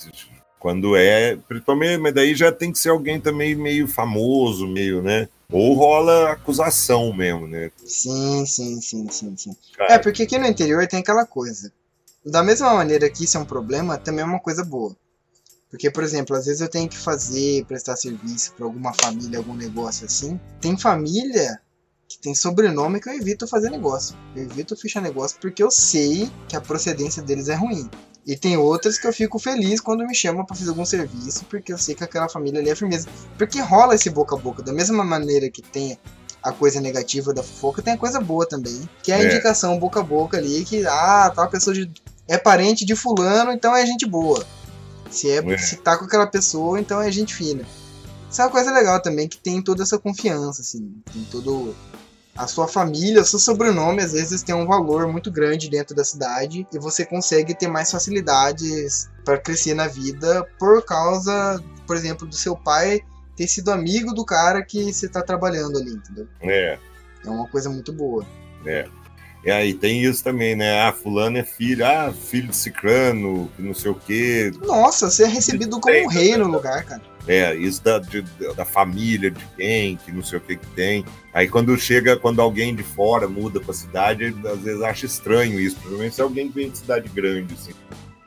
[0.65, 5.29] Quando é, principalmente, mas daí já tem que ser alguém também meio famoso, meio, né?
[5.53, 7.71] Ou rola acusação mesmo, né?
[7.85, 9.55] Sim, sim, sim, sim, sim.
[9.77, 9.93] Cara.
[9.93, 11.71] É, porque aqui no interior tem aquela coisa.
[12.25, 14.97] Da mesma maneira que isso é um problema, também é uma coisa boa.
[15.71, 19.55] Porque, por exemplo, às vezes eu tenho que fazer, prestar serviço para alguma família, algum
[19.55, 20.41] negócio assim.
[20.63, 21.61] Tem família
[22.25, 24.17] tem sobrenome que eu evito fazer negócio.
[24.35, 27.89] Eu evito fechar negócio porque eu sei que a procedência deles é ruim.
[28.27, 31.71] E tem outras que eu fico feliz quando me chamam para fazer algum serviço, porque
[31.71, 33.07] eu sei que aquela família ali é firmeza.
[33.37, 34.63] Porque rola esse boca a boca.
[34.63, 35.99] Da mesma maneira que tem
[36.43, 38.89] a coisa negativa da fofoca, tem a coisa boa também.
[39.03, 39.27] Que é a é.
[39.27, 41.91] indicação boca a boca ali, que, ah, tal pessoa de,
[42.27, 44.43] é parente de fulano, então é gente boa.
[45.11, 45.59] Se, é, é.
[45.59, 47.67] se tá com aquela pessoa, então é gente fina.
[48.31, 50.91] Isso é uma coisa legal também, que tem toda essa confiança, assim.
[51.13, 51.75] Tem todo
[52.37, 56.05] a sua família, o seu sobrenome às vezes tem um valor muito grande dentro da
[56.05, 62.27] cidade e você consegue ter mais facilidades para crescer na vida por causa, por exemplo,
[62.27, 63.01] do seu pai
[63.37, 66.29] ter sido amigo do cara que você está trabalhando ali, entendeu?
[66.41, 66.79] É.
[67.25, 68.25] É uma coisa muito boa.
[68.67, 68.87] É.
[69.45, 70.83] E aí tem isso também, né?
[70.83, 74.51] Ah, fulano é filho, ah, filho de cicrano, não sei o quê.
[74.63, 77.03] Nossa, você é recebido como um rei no lugar, cara.
[77.27, 78.23] É, isso da, de,
[78.57, 81.05] da família de quem, que não sei o que que tem.
[81.33, 85.77] Aí quando chega, quando alguém de fora muda pra cidade, às vezes acha estranho isso,
[85.77, 87.73] provavelmente se é alguém que vem de cidade grande, assim.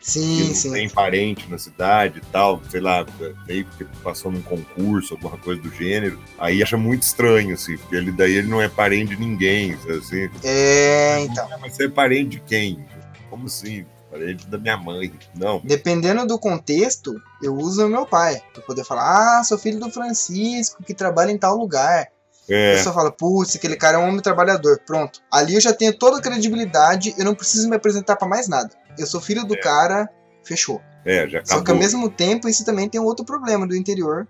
[0.08, 0.72] Sim, que sim.
[0.72, 3.06] tem parente na cidade e tal, sei lá,
[3.46, 7.98] meio que passou num concurso, alguma coisa do gênero, aí acha muito estranho, assim, porque
[7.98, 10.30] ele, daí ele não é parente de ninguém, assim.
[10.46, 11.46] É, então.
[11.60, 12.86] Mas você é parente de quem?
[13.30, 13.86] Como assim?
[14.10, 15.12] parente da minha mãe.
[15.36, 15.62] Não.
[15.64, 18.42] Dependendo do contexto, eu uso o meu pai.
[18.54, 22.08] Pra poder falar, ah, sou filho do Francisco, que trabalha em tal lugar.
[22.50, 22.74] É.
[22.74, 24.80] A pessoa fala, putz, aquele cara é um homem trabalhador.
[24.86, 25.22] Pronto.
[25.32, 28.70] Ali eu já tenho toda a credibilidade, eu não preciso me apresentar para mais nada.
[28.98, 29.60] Eu sou filho do é.
[29.60, 30.10] cara,
[30.44, 30.82] fechou.
[31.06, 31.58] É, já acabou.
[31.58, 34.28] Só que ao mesmo tempo, isso também tem um outro problema do interior,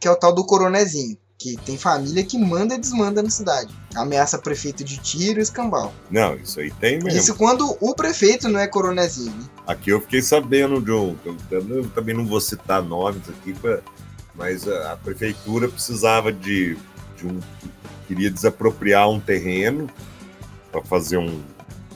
[0.00, 3.74] que é o tal do coronezinho que tem família que manda e desmanda na cidade.
[3.96, 5.92] Ameaça prefeito de tiro e escambau.
[6.08, 7.18] Não, isso aí tem mesmo.
[7.18, 9.32] Isso quando o prefeito não é coronezinho.
[9.32, 9.44] Né?
[9.66, 11.16] Aqui eu fiquei sabendo um.
[11.50, 13.54] Eu também não vou citar nomes aqui,
[14.34, 16.78] mas a, prefeitura precisava de,
[17.22, 17.40] de um.
[18.06, 19.88] Queria desapropriar um terreno
[20.70, 21.40] para fazer um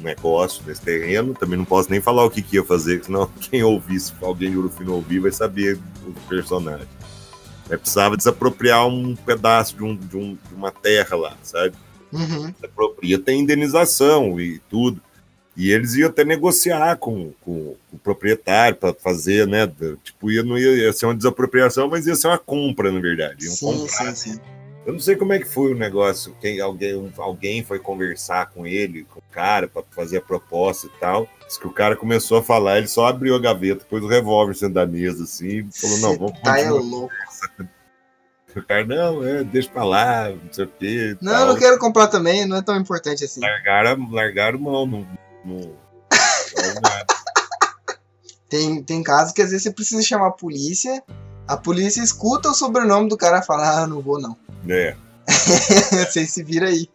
[0.00, 1.34] negócio nesse terreno.
[1.34, 4.50] Também não posso nem falar o que, que ia fazer, senão quem ouvir, se alguém
[4.50, 6.86] de Urufino ouvir, vai saber o personagem.
[7.68, 11.74] É, precisava desapropriar um pedaço de, um, de, um, de uma terra lá, sabe?
[12.12, 12.52] Uhum.
[12.52, 15.02] Desapropria, tem indenização e tudo.
[15.56, 19.66] E eles iam até negociar com, com, com o proprietário para fazer, né?
[20.04, 23.46] Tipo, ia, não ia, ia, ser uma desapropriação, mas ia ser uma compra, na verdade.
[23.46, 24.40] Iam sim, comprar, sim, sim.
[24.86, 26.36] Eu não sei como é que foi o negócio.
[26.40, 30.90] Quem, alguém, alguém foi conversar com ele, com o cara, para fazer a proposta e
[31.00, 31.28] tal.
[31.44, 34.54] Diz que o cara começou a falar, ele só abriu a gaveta, pôs o revólver
[34.54, 37.12] sendo da mesa, assim, e falou: não, vamos tá é louco.
[38.54, 41.16] O cara, não, é, deixa pra lá, não sei o quê.
[41.20, 41.46] Não, tal.
[41.48, 43.40] não quero comprar também, não é tão importante assim.
[43.40, 45.06] Largaram, largaram mão no.
[45.44, 45.76] no...
[48.48, 51.02] tem, tem casos que às vezes você precisa chamar a polícia,
[51.46, 54.36] a polícia escuta o sobrenome do cara e fala: ah, não vou não.
[54.68, 54.96] É.
[56.06, 56.88] Você se vira aí.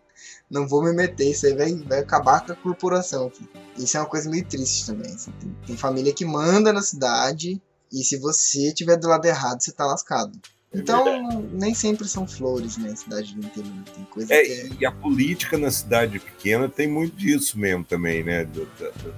[0.50, 3.48] Não vou me meter, isso aí vai, vai acabar com a corporação aqui.
[3.78, 5.10] Isso é uma coisa meio triste também.
[5.14, 5.32] Assim.
[5.40, 9.72] Tem, tem, família que manda na cidade e se você estiver do lado errado, você
[9.72, 10.38] tá lascado.
[10.74, 11.48] É então, verdade.
[11.54, 12.94] nem sempre são flores, né?
[12.96, 13.84] Cidade do interior.
[13.96, 14.70] Tem coisa é, que é...
[14.82, 18.46] E a política na cidade pequena tem muito disso mesmo também, né?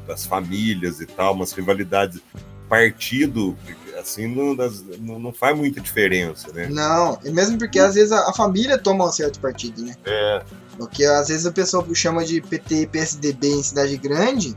[0.05, 2.21] Das famílias e tal, umas rivalidades.
[2.69, 3.57] Partido
[4.00, 4.56] assim não,
[5.00, 6.68] não, não, faz muita diferença, né?
[6.70, 9.96] Não, e mesmo porque às vezes a, a, família toma um certo partido, né?
[10.06, 10.44] É.
[10.78, 14.56] Porque às vezes a pessoa chama de PT e PSDB em cidade grande,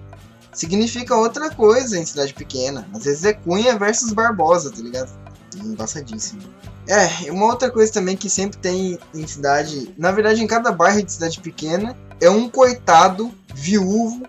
[0.53, 2.89] significa outra coisa em cidade pequena.
[2.95, 5.11] Às vezes é Cunha versus Barbosa, tá ligado?
[5.57, 6.43] Embaçadíssimo.
[6.89, 11.03] É, uma outra coisa também que sempre tem em cidade, na verdade em cada bairro
[11.03, 14.23] de cidade pequena, é um coitado viúvo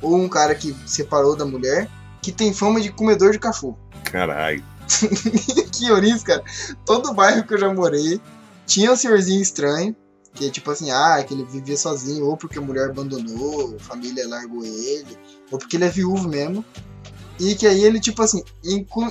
[0.00, 1.88] ou um cara que separou da mulher
[2.20, 3.76] que tem fama de comedor de cachorro.
[4.12, 4.62] Caralho.
[5.72, 6.44] que oriz, cara.
[6.84, 8.20] Todo bairro que eu já morei
[8.66, 9.96] tinha um senhorzinho estranho.
[10.34, 13.82] Que é tipo assim, ah, que ele vivia sozinho, ou porque a mulher abandonou, a
[13.82, 15.18] família largou ele,
[15.50, 16.64] ou porque ele é viúvo mesmo.
[17.38, 18.42] E que aí ele, tipo assim,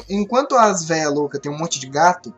[0.09, 2.33] enquanto as velhas loucas tem um monte de gato,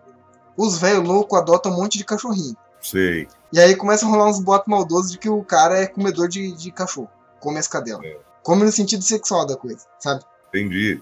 [0.57, 2.57] os velhos loucos adotam um monte de cachorrinho.
[2.81, 3.27] Sei.
[3.53, 6.51] E aí começa a rolar uns boatos maldosos de que o cara é comedor de,
[6.51, 7.09] de cachorro.
[7.39, 8.03] Come as cadelas.
[8.03, 8.17] É.
[8.41, 10.25] Come no sentido sexual da coisa, sabe?
[10.49, 11.01] Entendi.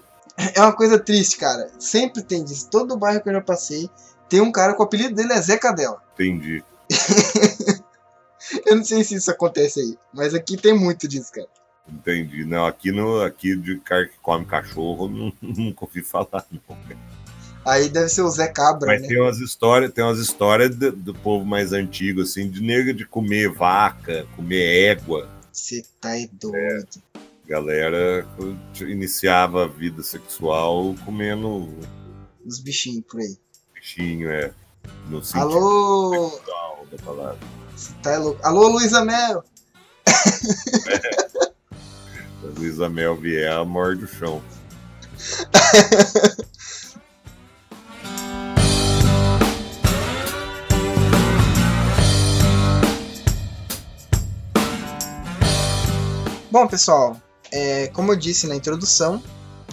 [0.55, 1.69] É uma coisa triste, cara.
[1.79, 2.69] Sempre tem disso.
[2.69, 3.89] Todo bairro que eu já passei
[4.29, 6.01] tem um cara com o apelido dele é Zé Cadela.
[6.13, 6.63] Entendi.
[8.65, 11.47] eu não sei se isso acontece aí, mas aqui tem muito disso, cara.
[11.87, 12.45] Entendi.
[12.45, 16.77] Não, aqui, no, aqui de cara que come cachorro, não, nunca ouvi falar, não.
[17.63, 19.07] Aí deve ser o Zé Cabra, Mas né?
[19.07, 23.05] tem umas histórias, tem umas histórias do, do povo mais antigo, assim, de nega de
[23.05, 25.29] comer vaca, comer égua.
[25.51, 26.87] Você tá aí doido.
[27.51, 28.25] Galera
[28.79, 31.67] iniciava a vida sexual comendo
[32.45, 33.37] Os bichinhos por aí.
[33.73, 34.53] bichinho, é.
[35.09, 37.37] No sentido Alô, sexual da palavra.
[37.75, 38.39] você tá louco?
[38.41, 39.43] Alô, Luísa Mel.
[42.41, 44.41] A Luísa Mel vier, morde o chão.
[56.49, 57.17] Bom, pessoal,
[57.51, 59.21] é, como eu disse na introdução,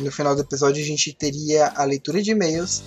[0.00, 2.82] no final do episódio a gente teria a leitura de e-mails.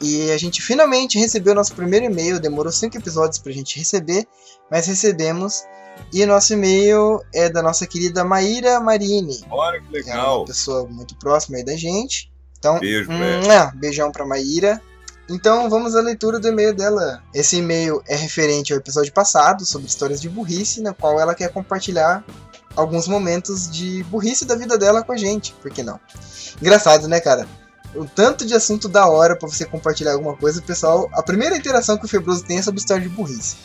[0.00, 2.38] E a gente finalmente recebeu nosso primeiro e-mail.
[2.38, 4.26] Demorou cinco episódios pra gente receber,
[4.70, 5.64] mas recebemos.
[6.12, 9.40] E nosso e-mail é da nossa querida Maíra Marini.
[9.50, 10.44] Olha que que é uma legal.
[10.44, 12.30] pessoa muito próxima aí da gente.
[12.56, 13.50] Então, Beijo, velho.
[13.50, 14.80] é, beijão pra Maíra.
[15.28, 17.22] Então, vamos à leitura do e-mail dela.
[17.34, 21.52] Esse e-mail é referente ao episódio passado sobre histórias de burrice, na qual ela quer
[21.52, 22.24] compartilhar
[22.78, 25.52] alguns momentos de burrice da vida dela com a gente.
[25.60, 25.98] Por que não?
[26.62, 27.48] Engraçado, né, cara?
[27.94, 31.08] O tanto de assunto da hora pra você compartilhar alguma coisa, pessoal.
[31.12, 33.56] A primeira interação que o Febroso tem é sobre história de burrice.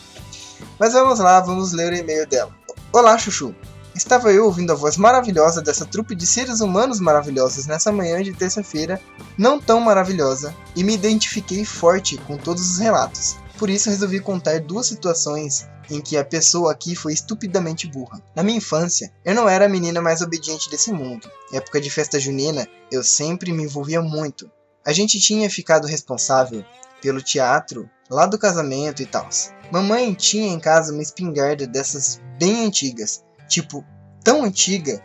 [0.80, 2.52] Mas vamos lá, vamos ler o e-mail dela.
[2.92, 3.54] Olá, Chuchu.
[3.96, 8.34] Estava eu ouvindo a voz maravilhosa dessa trupe de seres humanos maravilhosos nessa manhã de
[8.34, 9.00] terça-feira,
[9.38, 13.36] não tão maravilhosa, e me identifiquei forte com todos os relatos.
[13.58, 18.22] Por isso resolvi contar duas situações em que a pessoa aqui foi estupidamente burra.
[18.36, 21.30] Na minha infância, eu não era a menina mais obediente desse mundo.
[21.52, 24.50] Época de festa junina, eu sempre me envolvia muito.
[24.86, 26.66] A gente tinha ficado responsável
[27.02, 29.28] pelo teatro lá do casamento e tal.
[29.72, 33.86] Mamãe tinha em casa uma espingarda dessas bem antigas, tipo,
[34.24, 35.04] tão antiga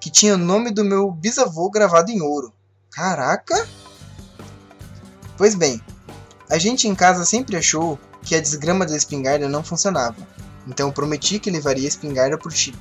[0.00, 2.52] que tinha o nome do meu bisavô gravado em ouro.
[2.90, 3.66] Caraca!
[5.36, 5.80] Pois bem,
[6.48, 10.16] a gente em casa sempre achou que a desgrama da espingarda não funcionava.
[10.66, 12.78] Então prometi que levaria a espingarda pro Chico.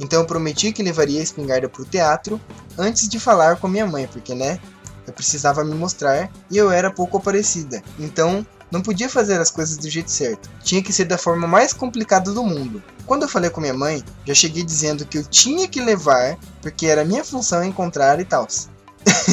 [0.00, 2.40] Então prometi que levaria a espingarda pro teatro
[2.76, 4.58] antes de falar com a minha mãe, porque né?
[5.06, 7.82] Eu precisava me mostrar e eu era pouco aparecida.
[7.98, 10.50] Então não podia fazer as coisas do jeito certo.
[10.62, 12.82] Tinha que ser da forma mais complicada do mundo.
[13.06, 16.86] Quando eu falei com minha mãe, já cheguei dizendo que eu tinha que levar, porque
[16.86, 18.48] era minha função encontrar e tal.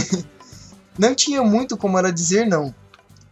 [0.98, 2.74] não tinha muito como ela dizer não,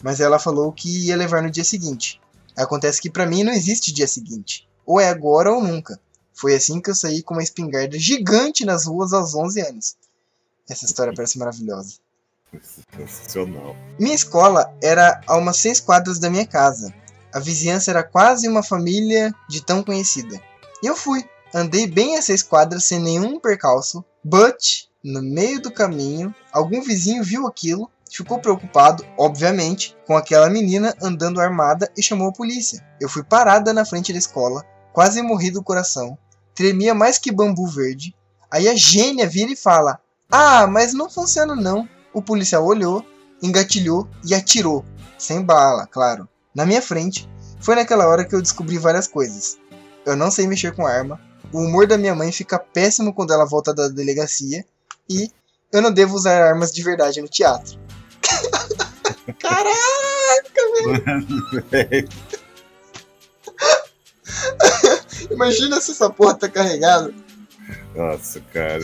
[0.04, 2.20] mas ela falou que ia levar no dia seguinte.
[2.56, 4.68] Acontece que pra mim não existe dia seguinte.
[4.86, 6.00] Ou é agora ou nunca.
[6.34, 9.96] Foi assim que eu saí com uma espingarda gigante nas ruas aos 11 anos.
[10.70, 11.96] Essa história parece maravilhosa.
[12.98, 13.76] Sensacional.
[14.00, 16.94] Minha escola era a umas seis quadras da minha casa.
[17.34, 20.42] A vizinhança era quase uma família de tão conhecida.
[20.84, 21.24] E eu fui.
[21.54, 24.04] Andei bem a seis quadras sem nenhum percalço.
[24.24, 30.94] But, no meio do caminho, algum vizinho viu aquilo, ficou preocupado, obviamente, com aquela menina
[31.02, 32.86] andando armada e chamou a polícia.
[33.00, 36.18] Eu fui parada na frente da escola, quase morri do coração.
[36.54, 38.14] Tremia mais que bambu verde.
[38.52, 40.00] Aí a gênia vira e fala:
[40.30, 41.88] Ah, mas não funciona não.
[42.14, 43.06] O policial olhou,
[43.42, 44.84] engatilhou e atirou,
[45.18, 47.30] sem bala, claro, na minha frente.
[47.62, 49.58] Foi naquela hora que eu descobri várias coisas.
[50.06, 51.22] Eu não sei mexer com arma,
[51.54, 54.66] o humor da minha mãe fica péssimo quando ela volta da delegacia
[55.10, 55.30] e
[55.72, 57.80] eu não devo usar armas de verdade no teatro.
[59.40, 60.62] Caraca,
[61.70, 62.10] velho!
[65.32, 67.14] Imagina se essa porra tá carregada.
[67.96, 68.84] Nossa, cara.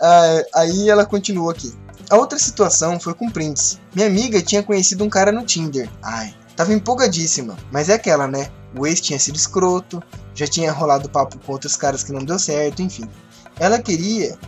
[0.00, 1.74] Ah, aí ela continua aqui.
[2.10, 3.78] A outra situação foi com Prince.
[3.94, 5.90] Minha amiga tinha conhecido um cara no Tinder.
[6.02, 7.56] Ai, tava empolgadíssima.
[7.70, 8.50] Mas é aquela, né?
[8.76, 10.02] O ex tinha sido escroto,
[10.34, 13.08] já tinha rolado papo com outros caras que não deu certo, enfim.
[13.58, 14.38] Ela queria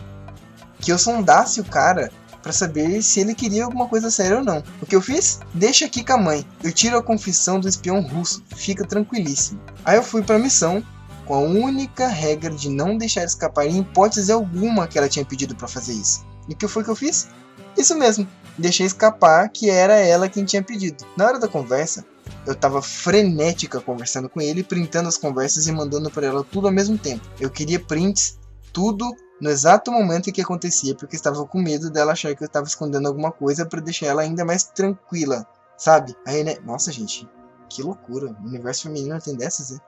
[0.79, 2.11] que eu sondasse o cara
[2.41, 4.63] para saber se ele queria alguma coisa séria ou não.
[4.81, 5.39] O que eu fiz?
[5.53, 6.45] Deixa aqui com a mãe.
[6.63, 8.43] Eu tiro a confissão do espião russo.
[8.55, 9.59] Fica tranquilíssimo.
[9.85, 10.83] Aí eu fui pra missão
[11.25, 15.55] com a única regra de não deixar escapar em hipótese alguma que ela tinha pedido
[15.55, 16.25] para fazer isso.
[16.49, 17.29] E o que foi que eu fiz?
[17.77, 18.27] Isso mesmo,
[18.57, 21.05] deixei escapar que era ela quem tinha pedido.
[21.15, 22.05] Na hora da conversa,
[22.45, 26.73] eu tava frenética conversando com ele, printando as conversas e mandando para ela tudo ao
[26.73, 27.25] mesmo tempo.
[27.39, 28.37] Eu queria prints,
[28.73, 32.45] tudo no exato momento em que acontecia, porque estava com medo dela achar que eu
[32.45, 36.15] estava escondendo alguma coisa para deixar ela ainda mais tranquila, sabe?
[36.27, 36.57] Aí, né?
[36.63, 37.27] Nossa, gente,
[37.67, 38.27] que loucura.
[38.39, 39.79] O universo feminino tem dessas, né?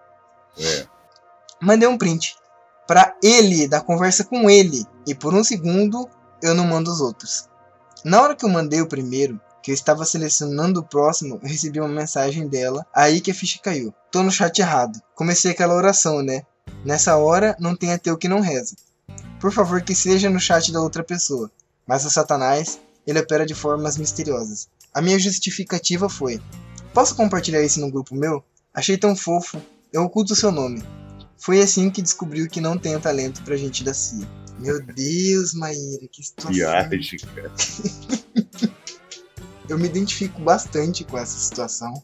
[0.57, 0.88] É.
[1.61, 2.35] Mandei um print
[2.88, 6.09] para ele, da conversa com ele, e por um segundo
[6.41, 7.47] eu não mando os outros.
[8.03, 11.80] Na hora que eu mandei o primeiro, que eu estava selecionando o próximo, eu recebi
[11.80, 13.93] uma mensagem dela, aí que a ficha caiu.
[14.11, 14.99] Tô no chat errado.
[15.13, 16.41] Comecei aquela oração, né?
[16.84, 18.75] Nessa hora, não tem ateu que não reza.
[19.44, 21.52] Por favor, que seja no chat da outra pessoa.
[21.86, 24.70] Mas o Satanás ele opera de formas misteriosas.
[24.94, 26.41] A minha justificativa foi:
[26.94, 28.41] Posso compartilhar isso no grupo meu?
[28.74, 29.61] Achei tão fofo,
[29.91, 30.82] eu oculto o seu nome.
[31.38, 34.26] Foi assim que descobriu que não tenho talento pra gente da CIA.
[34.60, 36.53] Meu Deus, Maíra, que situação.
[36.53, 37.52] Viagem, cara.
[39.68, 42.02] eu me identifico bastante com essa situação,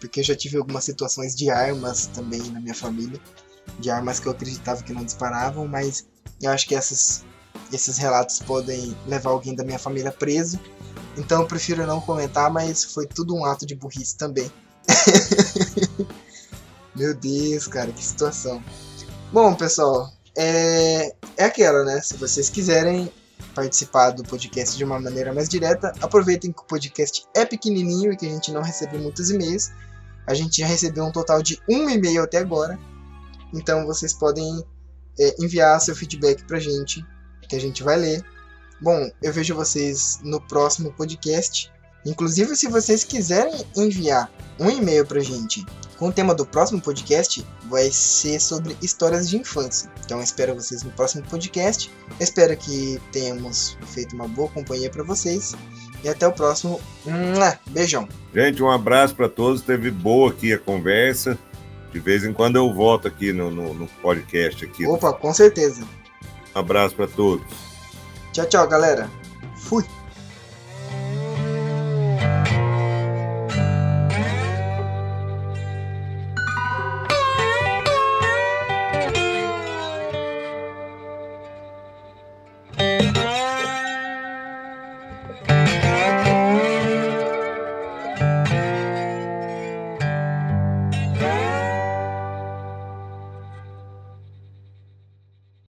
[0.00, 3.20] porque eu já tive algumas situações de armas também na minha família,
[3.78, 6.06] de armas que eu acreditava que não disparavam, mas
[6.40, 7.24] eu acho que essas,
[7.72, 10.58] esses relatos podem levar alguém da minha família preso.
[11.16, 14.50] Então eu prefiro não comentar, mas foi tudo um ato de burrice também.
[16.94, 18.62] Meu Deus, cara, que situação.
[19.32, 22.00] Bom, pessoal, é, é aquela, né?
[22.00, 23.12] Se vocês quiserem
[23.54, 28.16] participar do podcast de uma maneira mais direta, aproveitem que o podcast é pequenininho e
[28.16, 29.70] que a gente não recebe muitos e-mails.
[30.26, 32.78] A gente já recebeu um total de um e-mail até agora.
[33.52, 34.64] Então vocês podem
[35.18, 37.04] é, enviar seu feedback pra gente,
[37.48, 38.24] que a gente vai ler.
[38.80, 41.70] Bom, eu vejo vocês no próximo podcast.
[42.06, 45.64] Inclusive, se vocês quiserem enviar um e-mail pra gente
[45.98, 49.90] com o tema do próximo podcast, vai ser sobre histórias de infância.
[50.04, 51.90] Então, espero vocês no próximo podcast.
[52.20, 55.56] Espero que tenhamos feito uma boa companhia para vocês.
[56.04, 56.80] E até o próximo.
[57.70, 58.08] Beijão.
[58.32, 59.62] Gente, um abraço para todos.
[59.62, 61.36] Teve boa aqui a conversa.
[61.92, 64.64] De vez em quando eu volto aqui no, no, no podcast.
[64.64, 64.86] Aqui.
[64.86, 65.82] Opa, com certeza.
[66.54, 67.46] Um abraço para todos.
[68.32, 69.10] Tchau, tchau, galera.
[69.56, 69.84] Fui.